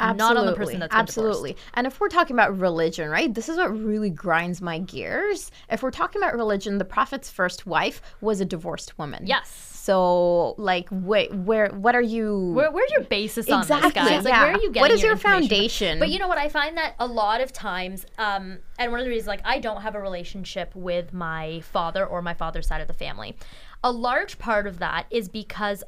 [0.00, 1.56] Not on the person that's absolutely.
[1.74, 3.32] And if we're talking about religion, right?
[3.32, 5.50] This is what really grinds my gears.
[5.70, 9.26] If we're talking about religion, the prophet's first wife was a divorced woman.
[9.26, 9.70] Yes.
[9.84, 11.68] So, like, wait, where?
[11.68, 12.52] What are you?
[12.52, 14.24] Where, where's your basis on this, guys?
[14.24, 14.44] Like, yeah.
[14.44, 15.42] where are you getting What is your from?
[15.42, 15.98] foundation?
[15.98, 16.38] But you know what?
[16.38, 19.58] I find that a lot of times, um, and one of the reasons, like, I
[19.58, 23.36] don't have a relationship with my father or my father's side of the family.
[23.82, 25.84] A large part of that is because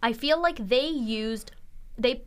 [0.00, 1.50] I feel like they used,
[1.98, 2.22] they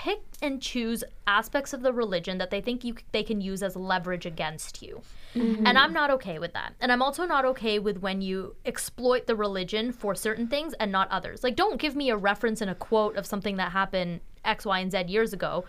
[0.00, 3.76] pick and choose aspects of the religion that they think you they can use as
[3.76, 5.02] leverage against you.
[5.34, 5.66] Mm-hmm.
[5.66, 6.72] And I'm not okay with that.
[6.80, 10.90] And I'm also not okay with when you exploit the religion for certain things and
[10.90, 11.44] not others.
[11.44, 14.78] Like don't give me a reference and a quote of something that happened X, Y,
[14.78, 15.66] and Z years ago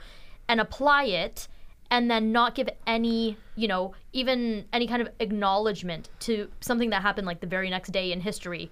[0.47, 1.49] and apply it
[1.91, 7.03] and then not give any, you know, even any kind of acknowledgement to something that
[7.03, 8.71] happened like the very next day in history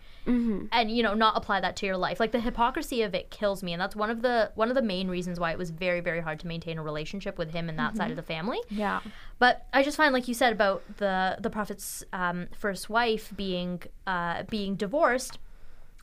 [0.71, 3.63] and you know not apply that to your life like the hypocrisy of it kills
[3.63, 6.01] me and that's one of the one of the main reasons why it was very
[6.01, 8.99] very hard to maintain a relationship with him and that side of the family yeah.
[9.39, 13.81] but I just find, like you said, about the the prophet's um, first wife being
[14.07, 15.37] uh, being divorced.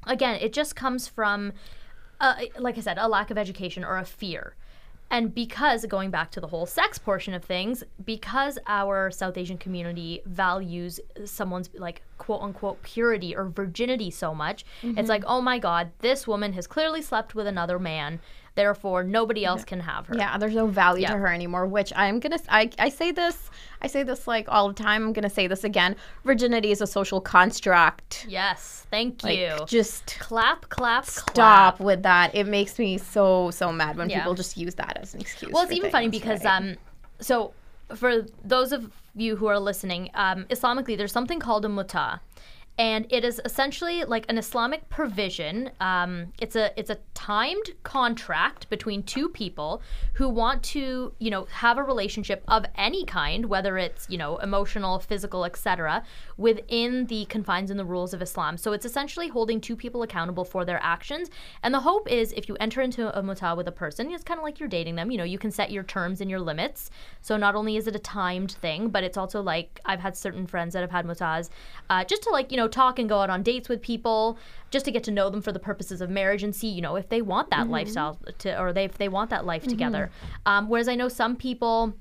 [0.07, 1.52] Again, it just comes from,
[2.20, 4.55] uh, like I said, a lack of education or a fear.
[5.11, 9.57] And because, going back to the whole sex portion of things, because our South Asian
[9.57, 15.07] community values someone's like quote unquote purity or virginity so much, it's mm-hmm.
[15.07, 18.21] like, oh my God, this woman has clearly slept with another man,
[18.57, 20.16] therefore nobody else can have her.
[20.16, 21.12] Yeah, there's no value Yeah.
[21.12, 23.49] to her anymore, which I'm going to I I say this
[23.81, 25.05] I say this like all the time.
[25.05, 25.95] I'm going to say this again.
[26.25, 28.27] Virginity is a social construct.
[28.29, 29.55] Yes, thank Like you.
[29.66, 31.81] just clap, clap, stop clap.
[31.81, 32.35] with that.
[32.35, 34.19] It makes me so so mad when Yeah.
[34.21, 35.53] people just use that as an excuse.
[35.53, 36.57] Well, it's even funny because right?
[36.57, 36.77] um,
[37.21, 37.53] so
[37.95, 42.21] for those of you who are listening, um, Islamically, there's something called a muta,
[42.78, 45.70] and it is essentially like an Islamic provision.
[45.80, 49.82] Um, it's a it's a timed contract between two people
[50.14, 54.36] who want to you know have a relationship of any kind, whether it's you know
[54.38, 56.04] emotional, physical, etc.,
[56.37, 58.57] within the confines and the rules of Islam.
[58.57, 61.31] So it's essentially holding two people accountable for their actions.
[61.62, 64.38] And the hope is if you enter into a muta with a person, it's kind
[64.38, 65.11] of like you're dating them.
[65.11, 66.90] You know, you can set your terms and your limits.
[67.22, 70.46] So not only is it a timed thing, but it's also like I've had certain
[70.46, 71.51] friends that have had mutas
[71.90, 74.38] uh, just to like you know talk and go out on dates with people,
[74.70, 76.96] just to get to know them for the purposes of marriage and see you know
[76.96, 80.11] if they want that lifestyle to or they if they want that life together.
[80.44, 81.94] Um, whereas I know some people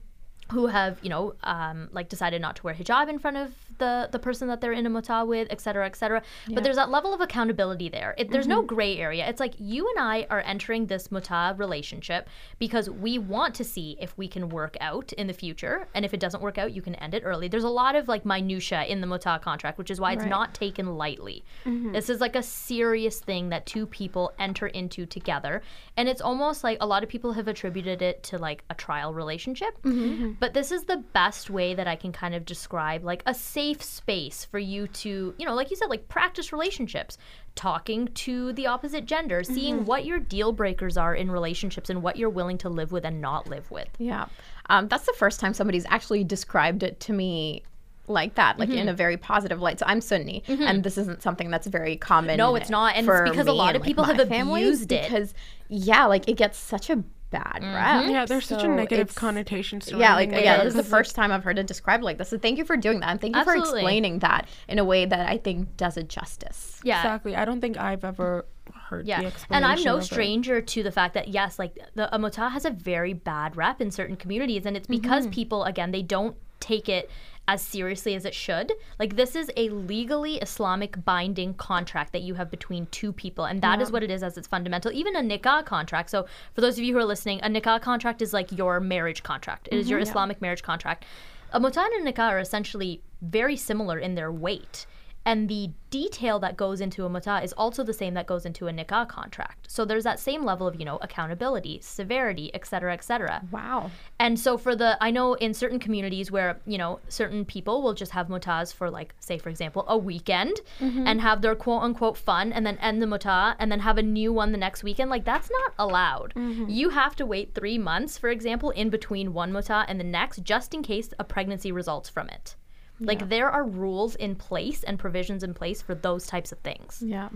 [0.51, 4.07] who have you know um, like decided not to wear hijab in front of the
[4.11, 6.21] the person that they're in a mutah with et cetera et cetera.
[6.49, 8.15] But there's that level of accountability there.
[8.17, 8.67] It, there's no mm-hmm.
[8.67, 9.27] gray area.
[9.27, 12.29] It's like you and i are entering this mutah relationship
[12.59, 15.87] because we want to see if we can work out in the future.
[15.93, 17.47] And if it doesn't work out you can end it early.
[17.47, 20.29] There's a lot of like minutia in the mutah contract which is why it's Right.
[20.29, 21.43] not taken lightly.
[21.65, 21.91] Mm-hmm.
[21.91, 25.61] This is like a serious thing that two people enter into together.
[25.97, 29.13] And it's almost like a lot of people have attributed it to like a trial
[29.13, 30.33] relationship mm-hmm.
[30.39, 33.83] But this is the best way that I can kind of describe like a safe
[33.83, 37.17] space for you to, you know, like you said, like practice relationships,
[37.55, 42.17] talking to the opposite gender, seeing what your deal breakers are in relationships and what
[42.17, 43.89] you're willing to live with and not live with.
[43.97, 44.25] Yeah.
[44.69, 47.63] Um, that's the first time somebody's actually described it to me
[48.07, 48.77] like that, like Mm-hmm.
[48.77, 49.79] in a very positive light.
[49.79, 52.37] So I'm Sunni, and this isn't something that's very common.
[52.37, 55.03] No, it's not, and it's because a lot of like, people have abused it.
[55.03, 55.33] Because
[55.69, 57.03] yeah, like it gets such a
[57.37, 57.73] bad mm-hmm.
[57.73, 58.11] rep.
[58.11, 59.81] Yeah, there's such a So negative it's- connotation.
[59.85, 60.43] Yeah, like surrounding it.
[60.43, 62.29] yeah, this is the first time I've heard it described like this.
[62.29, 65.05] So thank you for doing that, and thank you for explaining that in a way
[65.05, 66.79] that I think does it justice.
[66.83, 66.99] Yeah.
[66.99, 67.35] Exactly.
[67.35, 68.45] I don't think I've ever
[68.89, 69.47] heard the Yeah, explanation.
[69.51, 70.05] and I'm no of it.
[70.05, 73.81] stranger to the fact that yes, like the a mutah has a very bad rep
[73.81, 75.33] in certain communities, and it's because mm-hmm.
[75.33, 76.35] people again they don't
[76.65, 77.09] take it
[77.47, 78.73] as seriously as it should.
[78.97, 83.61] Like this is a legally Islamic binding contract that you have between two people, and
[83.61, 84.91] that is what it is as its fundamental.
[84.91, 86.09] Even a nikah contract.
[86.09, 89.21] So for those of you who are listening, a nikah contract is like your marriage
[89.21, 89.69] contract.
[89.71, 90.09] It is your mm-hmm.
[90.09, 91.05] Islamic marriage contract.
[91.51, 94.87] A mutah and a nikah are essentially very similar in their weight.
[95.25, 98.67] And the detail that goes into a mutah is also the same that goes into
[98.67, 99.71] a nikah contract.
[99.71, 103.41] So there's that same level of, you know, accountability, severity, et cetera, et cetera.
[103.49, 103.89] Wow.
[104.19, 107.93] And so for the, I know in certain communities where, you know, certain people will
[107.93, 111.07] just have mutahs for like, say for example, a weekend mm-hmm.
[111.07, 114.03] and have their quote unquote fun and then end the mutah and then have a
[114.03, 115.09] new one the next weekend.
[115.09, 116.33] Like that's not allowed.
[116.35, 116.69] Mm-hmm.
[116.69, 120.43] You have to wait three months, for example, in between one mutah and the next,
[120.43, 122.55] just in case a pregnancy results from it.
[122.99, 127.01] Like there are rules in place and provisions in place for those types of things.
[127.05, 127.29] Yeah.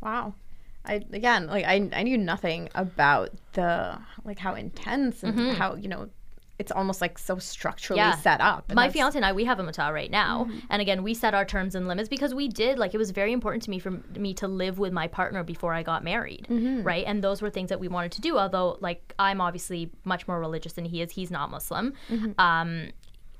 [0.00, 0.34] Wow.
[0.84, 5.86] I again like I I knew nothing about the like how intense and how you
[5.88, 6.08] know
[6.58, 8.10] it's almost like so structurally Mm-hmm.
[8.10, 8.16] Yeah.
[8.16, 8.64] set up.
[8.68, 11.12] and My that's- fiance and I, we have a mutah right now, and again, we
[11.14, 13.78] set our terms and limits because we did like it was very important to me
[13.80, 16.46] for me to live with my partner before I got married,
[16.84, 17.04] right?
[17.06, 18.38] And those were things that we wanted to do.
[18.38, 21.10] Although, like, I'm obviously much more religious than he is.
[21.12, 21.94] He's not Muslim.
[22.38, 22.90] Um,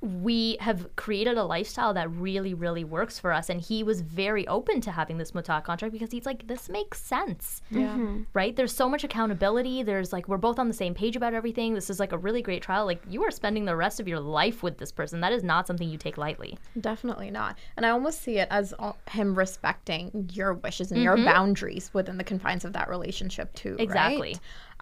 [0.03, 3.49] we have created a lifestyle that really, really works for us.
[3.49, 7.01] And he was very open to having this mutah contract because he's like, this makes
[7.01, 7.97] sense Yeah.
[8.33, 8.53] right?
[8.53, 9.81] There's so much accountability.
[9.81, 11.73] There's like we're both on the same page about everything.
[11.73, 12.85] This is like a really great trial.
[12.85, 15.21] Like you are spending the rest of your life with this person.
[15.21, 16.57] That is not something you take lightly.
[16.79, 17.57] Definitely not.
[17.77, 22.17] And I almost see it as all, him respecting your wishes and your boundaries within
[22.17, 23.71] the confines of that relationship too.
[23.73, 23.81] Mm-hmm.
[23.81, 24.29] Exactly.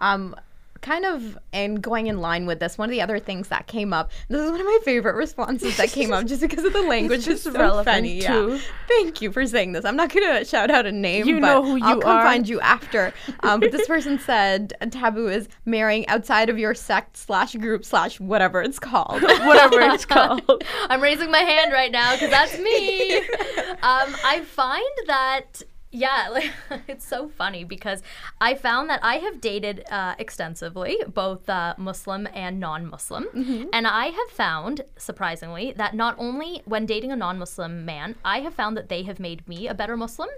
[0.00, 0.12] Right?
[0.14, 0.34] Um,
[0.82, 3.92] kind of and going in line with this, one of the other things that came
[3.92, 4.10] up.
[4.28, 7.26] This is one of my favorite responses that came up just because of the language
[7.28, 8.20] is so relevant, funny.
[8.20, 8.58] Yeah.
[8.88, 9.84] Thank you for saying this.
[9.84, 11.26] I'm not gonna shout out a name.
[11.26, 12.24] You know who you I'll come are.
[12.24, 13.14] find you after.
[13.40, 17.84] Um, but this person said a taboo is marrying outside of your sect slash group
[17.84, 19.22] slash whatever it's called.
[19.42, 20.64] Whatever it's called.
[20.88, 23.16] I'm raising my hand right now because that's me.
[23.18, 25.62] um, I find that.
[25.92, 26.50] Yeah, like,
[26.88, 28.02] it's so funny because
[28.40, 33.26] I found that I have dated uh, extensively, both uh, Muslim and non Muslim.
[33.72, 38.40] And I have found, surprisingly, that not only when dating a non Muslim man, I
[38.40, 40.28] have found that they have made me a better Muslim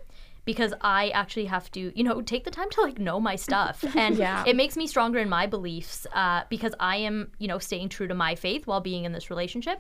[0.45, 3.83] because I actually have to, you know, take the time to like know my stuff.
[3.97, 4.45] And Yeah.
[4.47, 8.09] it makes me stronger in my beliefs uh, because I am, you know, staying true
[8.09, 9.79] to my faith while being in this relationship.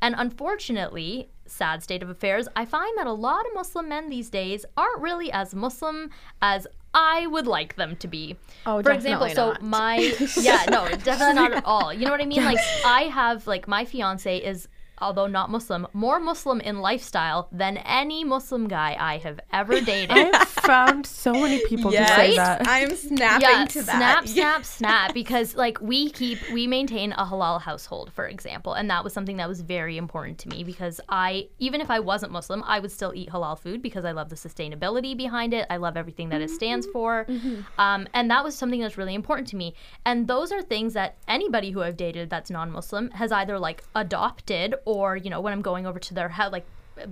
[0.00, 4.30] And unfortunately, sad state of affairs, I find that a lot of Muslim men these
[4.30, 8.36] days aren't really as Muslim as I would like them to be.
[8.66, 9.62] Oh, For example, definitely so not.
[9.62, 9.96] my
[10.40, 11.92] yeah, no, definitely not at all.
[11.92, 12.44] You know what I mean?
[12.44, 14.68] Like I have like my fiance is
[14.98, 20.10] although not Muslim, more Muslim in lifestyle than any Muslim guy I have ever dated.
[20.10, 22.62] I've found so many people to say that.
[22.66, 24.28] I'm snapping yeah, to snap, that.
[24.28, 24.64] snap, snap.
[24.64, 25.14] Snap.
[25.14, 29.36] Because like we keep, we maintain a halal household, for example, and that was something
[29.38, 32.92] that was very important to me because I, even if I wasn't Muslim, I would
[32.92, 35.66] still eat halal food because I love the sustainability behind it.
[35.70, 37.26] I love everything that it stands for,
[37.78, 39.74] um, and that was something that's really important to me.
[40.04, 44.74] And those are things that anybody who I've dated that's non-Muslim has either like adopted
[44.84, 46.66] or you know when I'm going over to their house, like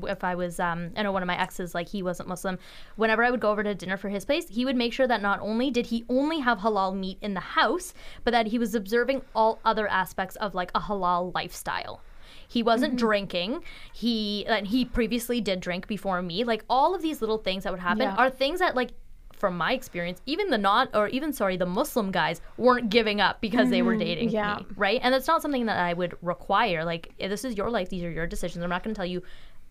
[0.07, 2.59] if I was, um, I know one of my exes, like he wasn't Muslim.
[2.97, 5.21] Whenever I would go over to dinner for his place, he would make sure that
[5.21, 7.93] not only did he only have halal meat in the house,
[8.23, 12.01] but that he was observing all other aspects of like a halal lifestyle.
[12.47, 13.65] He wasn't drinking.
[13.93, 16.45] He and he previously did drink before me.
[16.45, 18.15] Like all of these little things that would happen Yeah.
[18.17, 18.91] are things that like
[19.43, 23.41] from my experience, even the non or even sorry, the Muslim guys weren't giving up
[23.41, 23.99] because they were mm-hmm.
[23.99, 24.59] dating yeah.
[24.61, 25.01] me, right?
[25.03, 26.85] And that's not something that I would require.
[26.85, 28.63] Like this is your life; these are your decisions.
[28.63, 29.21] I'm not going to tell you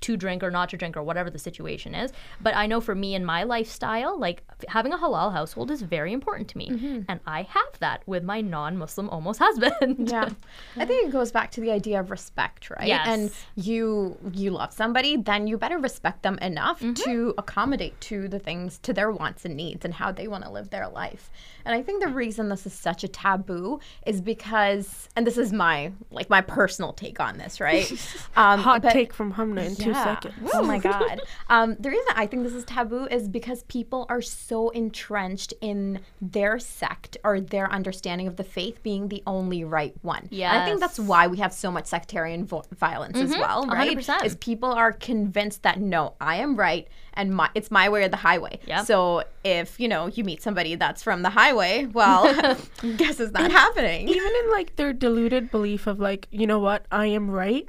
[0.01, 2.11] to drink or not to drink or whatever the situation is.
[2.41, 6.11] But I know for me and my lifestyle, like having a halal household is very
[6.13, 10.09] important to me, and I have that with my non-Muslim almost husband.
[10.11, 10.29] Yeah.
[10.77, 12.87] I think it goes back to the idea of respect, right?
[12.87, 13.07] Yes.
[13.07, 18.39] And you you love somebody, then you better respect them enough to accommodate to the
[18.39, 21.29] things to their wants and needs and how they want to live their life.
[21.65, 25.53] And I think the reason this is such a taboo is because and this is
[25.53, 27.89] my like my personal take on this, right?
[28.35, 30.51] Um Hot but- take from Humna in two seconds.
[30.53, 31.21] Oh my god.
[31.49, 35.99] Um, the reason I think this is taboo is because people are so entrenched in
[36.21, 40.27] their sect or their understanding of the faith being the only right one.
[40.31, 40.61] Yeah.
[40.61, 43.97] I think that's why we have so much sectarian vo- violence as well, right?
[43.97, 44.25] 100%.
[44.25, 48.07] Is people are convinced that no, I am right and my it's my way or
[48.07, 48.59] the highway.
[48.65, 48.85] Yep.
[48.85, 52.23] So if you know you meet somebody that's from the highway, well,
[52.97, 54.07] guess it's not happening.
[54.07, 57.67] Even in like their deluded belief of like, you know what, I am right,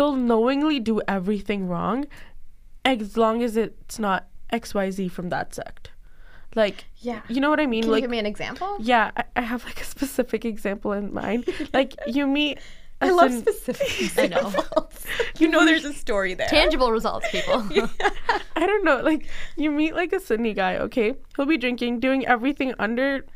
[0.00, 2.06] they'll knowingly do everything wrong
[2.86, 5.90] as long as it's not XYZ from that sect.
[6.54, 7.20] Like, Yeah.
[7.28, 7.82] you know what I mean?
[7.82, 8.78] Can like, you give me an example?
[8.80, 11.44] yeah, I, I have like a specific example in mind.
[11.74, 12.56] like, you meet.
[13.02, 14.46] a I love Sun- specific I know.
[14.48, 15.04] examples.
[15.38, 16.48] you know there's a story there.
[16.48, 17.62] Tangible results, people.
[18.56, 19.00] I don't know.
[19.02, 19.26] Like,
[19.58, 21.12] you meet like a Sunni guy, okay?
[21.36, 23.26] He'll be drinking, doing everything under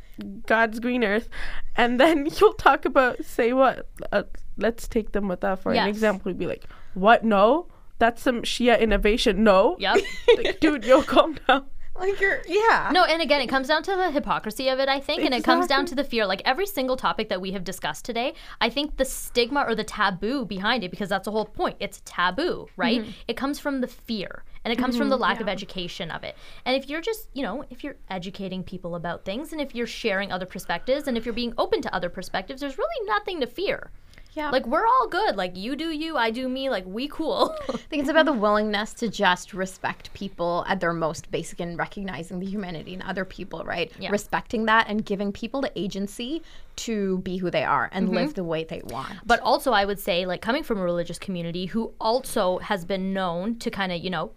[0.46, 1.28] God's green earth,
[1.76, 3.88] and then you'll talk about, say what?
[4.12, 4.24] Uh,
[4.56, 5.84] let's take them with that for Yes.
[5.84, 6.30] an example.
[6.30, 7.24] You'd be like, what?
[7.24, 7.66] No?
[7.98, 9.44] That's some Shia innovation.
[9.44, 9.76] No.
[9.78, 9.98] Yep.
[10.36, 11.66] Like, dude, yo, calm down.
[11.96, 12.90] Like you're yeah.
[12.92, 15.44] No, and again, it comes down to the hypocrisy of it, I think, and it
[15.44, 16.26] comes down to the fear.
[16.26, 19.84] Like every single topic that we have discussed today, I think the stigma or the
[19.84, 23.02] taboo behind it, because that's the whole point, it's taboo, right?
[23.02, 23.10] Mm-hmm.
[23.28, 26.24] It comes from the fear and it comes from the mm-hmm, lack of education of
[26.24, 26.36] it.
[26.64, 29.86] And if you're just, you know, if you're educating people about things and if you're
[29.86, 33.46] sharing other perspectives and if you're being open to other perspectives, there's really nothing to
[33.46, 33.90] fear.
[34.34, 34.50] Yeah.
[34.50, 35.36] Like we're all good.
[35.36, 37.56] Like you do you, I do me, like we cool.
[37.68, 41.78] I think it's about the willingness to just respect people at their most basic and
[41.78, 43.92] recognizing the humanity in other people, right?
[43.98, 44.10] Yeah.
[44.10, 46.42] Respecting that and giving people the agency
[46.76, 48.16] to be who they are and mm-hmm.
[48.16, 49.14] live the way they want.
[49.24, 53.12] But also, I would say, like, coming from a religious community who also has been
[53.12, 54.32] known to kind of, you know,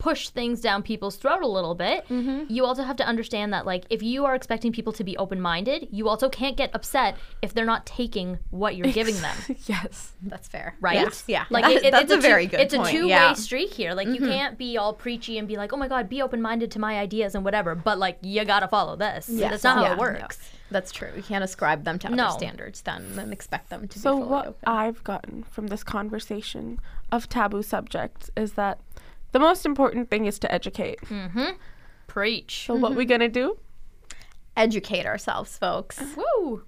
[0.00, 2.44] push things down people's throat a little bit, mm-hmm.
[2.48, 5.40] you also have to understand that, like, if you are expecting people to be open
[5.40, 9.36] minded, you also can't get upset if they're not taking what you're giving them.
[9.66, 10.12] yes.
[10.22, 10.74] that's fair.
[10.80, 10.94] Right?
[10.94, 11.24] Yes.
[11.28, 11.44] Yeah.
[11.50, 12.88] Like That- it- it- that's it's a, two- very good It's point.
[12.88, 13.34] a two-way yeah.
[13.34, 13.94] street here.
[13.94, 14.30] Like you mm-hmm.
[14.30, 17.34] can't be all preachy and be like, "Oh my God, be open-minded to my ideas
[17.34, 19.28] and whatever," but like you gotta follow this.
[19.28, 19.50] Yes.
[19.50, 20.38] That's not how it works.
[20.70, 21.10] That's true.
[21.16, 22.30] You can't ascribe them to other No.
[22.30, 24.62] standards then and expect them to So be fully what open.
[24.66, 26.78] I've gotten from this conversation
[27.10, 28.78] of taboo subjects is that
[29.32, 31.00] the most important thing is to educate.
[31.02, 31.56] Mm-hmm.
[32.06, 32.64] Preach.
[32.66, 32.98] So what mm-hmm.
[32.98, 33.58] we gonna do?
[34.56, 36.00] Educate ourselves, folks.
[36.16, 36.64] Woo.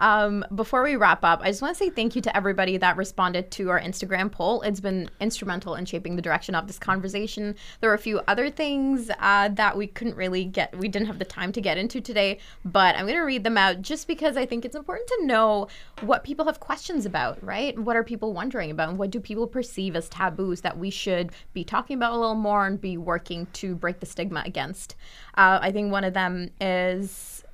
[0.00, 2.96] Um, before we wrap up, I just want to say thank you to everybody that
[2.96, 4.62] responded to our Instagram poll.
[4.62, 7.54] It's been instrumental in shaping the direction of this conversation.
[7.80, 11.18] There were a few other things uh, that we couldn't really get, we didn't have
[11.18, 14.36] the time to get into today, but I'm going to read them out just because
[14.38, 15.68] I think it's important to know
[16.00, 17.78] what people have questions about, right?
[17.78, 18.88] What are people wondering about?
[18.88, 22.34] And what do people perceive as taboos that we should be talking about a little
[22.34, 24.96] more and be working to break the stigma against?
[25.36, 27.44] Uh, I think one of them is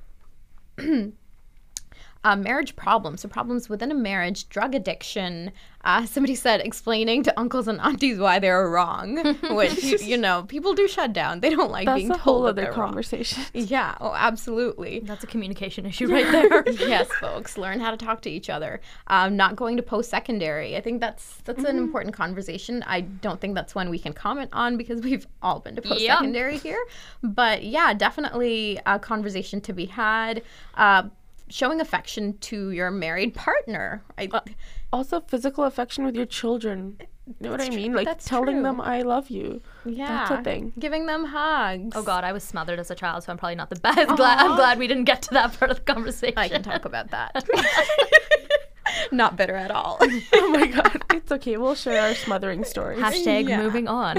[2.27, 5.53] uh, marriage problems, so problems within a marriage, drug addiction.
[5.85, 10.75] Uh, somebody said explaining to uncles and aunties why they're wrong, which you, know people
[10.75, 11.39] do shut down.
[11.39, 12.75] They don't like That's being a told whole other wrong.
[12.75, 13.45] conversation.
[13.77, 15.01] Yeah, oh, absolutely.
[15.05, 16.69] That's a communication issue right there.
[16.69, 18.81] yes, folks, learn how to talk to each other.
[19.07, 20.77] Um, not going to post secondary.
[20.77, 22.83] I think that's that's an important conversation.
[22.87, 26.05] I don't think that's one we can comment on because we've all been to post
[26.05, 26.85] secondary here.
[27.23, 30.43] But yeah, definitely a conversation to be had.
[30.75, 31.05] Uh,
[31.49, 34.03] showing affection to your married partner.
[34.19, 34.41] I, uh,
[34.93, 36.97] Also, physical affection with your children.
[37.27, 37.93] You know what I mean?
[37.93, 38.63] Like That's telling true.
[38.63, 39.61] them I love you.
[39.85, 40.73] yeah, That's a thing.
[40.79, 41.97] Giving them hugs.
[41.97, 43.97] Oh God, I was smothered as a child, so I'm probably not the best.
[44.17, 46.35] Glad I'm glad we didn't get to that part of the conversation.
[46.39, 47.45] I can talk about that.
[49.13, 49.99] Not bitter at all.
[50.33, 51.03] Oh my god.
[51.13, 51.57] It's okay.
[51.57, 53.01] We'll share our smothering stories.
[53.01, 53.61] Hashtag Yeah.
[53.63, 54.17] moving on.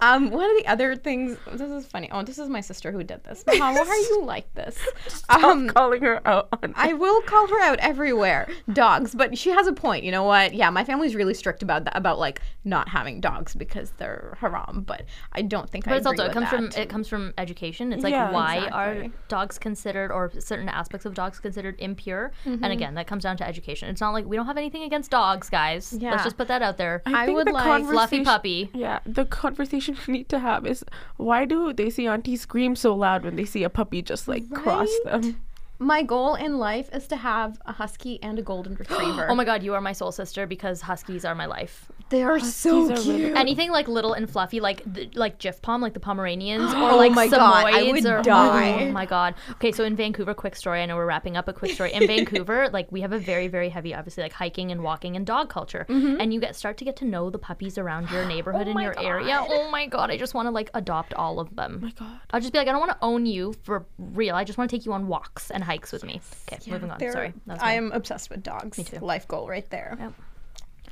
[0.00, 1.36] Um, one of the other things.
[1.52, 2.08] This is funny.
[2.12, 3.44] Oh, this is my sister who did this.
[3.46, 4.78] Mom, why are you like this?
[5.08, 8.48] Stop Um, calling her out on I will call her out everywhere.
[8.72, 10.04] Dogs, but she has a point.
[10.04, 10.54] You know what?
[10.54, 14.84] Yeah, my family's really strict about that, about like not having dogs because they're haram.
[14.86, 16.72] But I don't think I But it's agree also it comes that.
[16.74, 17.92] from it comes from education.
[17.92, 22.32] It's like Yeah, why are dogs considered or certain aspects of dogs considered impure?
[22.44, 23.88] And again, that comes down to education.
[23.88, 25.92] It's not like we don't have anything against dogs, guys.
[25.98, 26.10] Yeah.
[26.12, 27.02] Let's just put that out there.
[27.06, 28.70] I think would the like Fluffy puppy.
[28.74, 30.84] Yeah, the conversation conversation we need to have is
[31.16, 34.50] why do they see aunties scream so loud when they see a puppy just like
[34.50, 35.40] cross them?
[35.78, 39.26] My goal in life is to have a husky and a golden retriever.
[39.30, 41.90] Oh my god, you are my soul sister because huskies are my life.
[42.10, 43.36] They are so These are really cute.
[43.36, 47.12] Anything like little and fluffy, like the, like Jiffpom, like the Pomeranians, or Oh like
[47.12, 48.88] my Samoyeds, God, I would or die.
[48.88, 49.36] oh my god.
[49.52, 50.82] Okay, so in Vancouver, quick story.
[50.82, 51.92] I know we're wrapping up a quick story.
[51.92, 55.24] In Vancouver, like we have a very very heavy, obviously like hiking and walking and
[55.24, 56.20] dog culture, mm-hmm.
[56.20, 58.70] and you get start to get to know the puppies around your oh neighborhood Oh
[58.70, 59.36] in my your area.
[59.36, 59.48] God.
[59.50, 61.78] Oh my god, I just want to like adopt all of them.
[61.80, 62.20] Oh my god.
[62.32, 64.34] I'll just be like, I don't want to own you for real.
[64.34, 66.20] I just want to take you on walks and hikes with me.
[66.52, 66.98] Okay, moving on.
[66.98, 67.32] Sorry.
[67.48, 68.78] I am obsessed with dogs.
[68.78, 68.98] Me too.
[68.98, 69.96] Life goal right there.
[70.00, 70.12] Yep.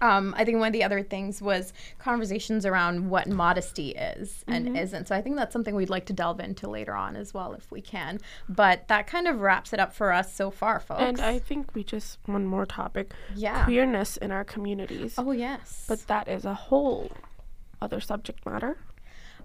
[0.01, 4.67] Um, I think one of the other things was conversations around what modesty is and
[4.67, 4.77] Mm-hmm.
[4.77, 5.09] isn't.
[5.09, 7.71] So I think that's something we'd like to delve into later on as well if
[7.71, 8.19] we can.
[8.49, 11.03] But that kind of wraps it up for us so far, folks.
[11.03, 13.13] And I think we just one more topic.
[13.35, 13.65] Yeah.
[13.65, 15.15] Queerness in our communities.
[15.19, 15.85] oh yes.
[15.89, 17.11] But that is a whole
[17.81, 18.79] other subject matter.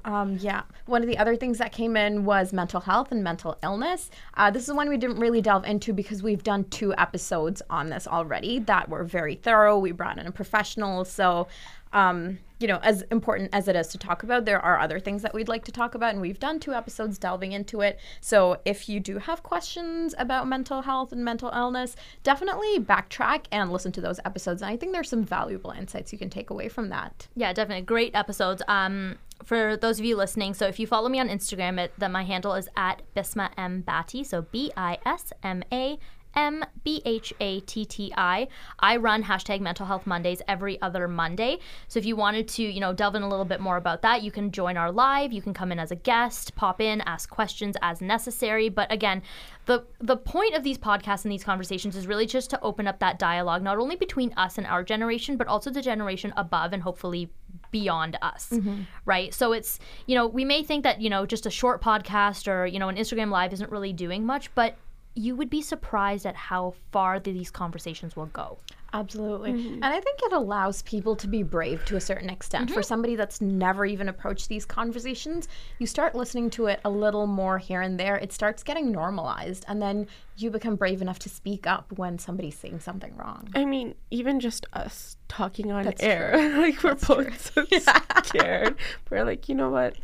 [0.06, 0.64] Um, yeah.
[0.86, 4.10] One of the other things that came in was mental health and mental illness.
[4.34, 7.90] Uh, this is one we didn't really delve into because we've done two episodes on
[7.90, 9.78] this already that were very thorough.
[9.78, 11.06] We brought in a professional.
[11.06, 11.48] So,
[11.94, 15.22] um, you know, as important as it is to talk about, there are other things
[15.22, 18.00] that we'd like to talk about, and we've done two episodes delving into it.
[18.22, 23.72] So, if you do have questions about mental health and mental illness, definitely backtrack and
[23.72, 24.62] listen to those episodes.
[24.62, 27.28] And I think there's some valuable insights you can take away from that.
[27.36, 28.62] Yeah, definitely great episodes.
[28.70, 32.12] Um, for those of you listening, so if you follow me on Instagram, it that
[32.12, 36.00] my handle is at Bisma M Bhatti, so B I S M A
[36.36, 38.48] M B H A T T I.
[38.80, 41.60] I run hashtag Mental Health Mondays every other Monday.
[41.88, 44.24] So if you wanted to, you know, delve in a little bit more about that,
[44.24, 45.32] you can join our live.
[45.32, 48.70] You can come in as a guest, pop in, ask questions as necessary.
[48.70, 49.22] But again,
[49.66, 53.00] the the point of these podcasts and these conversations is really just to open up
[53.00, 56.84] that dialogue, not only between us and our generation, but also the generation above and
[56.84, 57.30] hopefully
[57.72, 58.82] beyond us mm-hmm.
[59.06, 62.48] right so it's you know we may think that you know just a short podcast
[62.48, 64.76] or you know an instagram live isn't really doing much but
[65.16, 68.58] you would be surprised at how far these conversations will go
[68.94, 69.54] Absolutely.
[69.54, 69.74] Mm-hmm.
[69.74, 72.70] And I think it allows people to be brave to a certain extent.
[72.70, 72.88] For mm-hmm.
[72.88, 75.48] somebody that's never even approached these conversations,
[75.80, 78.18] you start listening to it a little more here and there.
[78.18, 79.66] It starts getting normalized.
[79.68, 80.08] And then
[80.38, 83.50] you become brave enough to speak up when somebody's saying something wrong.
[83.56, 87.66] I mean, even just us talking on That's air, like we're both so
[88.26, 88.76] scared.
[89.10, 89.96] We're like, you know what?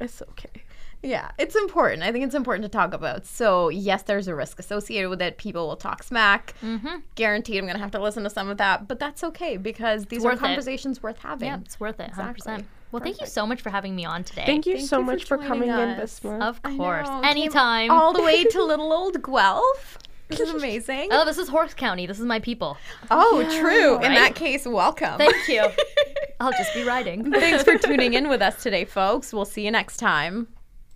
[0.00, 0.64] It's okay.
[1.02, 2.02] Yeah, it's important.
[2.04, 3.26] I think it's important to talk about.
[3.26, 5.36] So, yes, there's a risk associated with it.
[5.36, 6.54] People will talk smack.
[6.62, 6.98] Mm-hmm.
[7.16, 8.86] Guaranteed I'm going to have to listen to some of that.
[8.86, 10.40] But that's okay because these are worth it.
[10.46, 11.48] conversations worth having.
[11.48, 12.64] yeah it's worth it 100% Exactly.
[12.92, 15.04] well thank you so much for having me on today Thank you Thank so you
[15.04, 16.42] much for, joining coming in this month.
[16.42, 19.98] of course know, came anytime All the way to little old Guelph.
[20.28, 21.08] This is amazing.
[21.10, 22.76] oh this is horse county this is my people
[23.10, 23.96] Oh, true.
[24.04, 25.18] In that case, welcome.
[25.18, 25.66] thank you
[26.40, 29.32] i'll just be riding Thanks for tuning in with us today, folks.
[29.32, 30.46] We'll see you next time.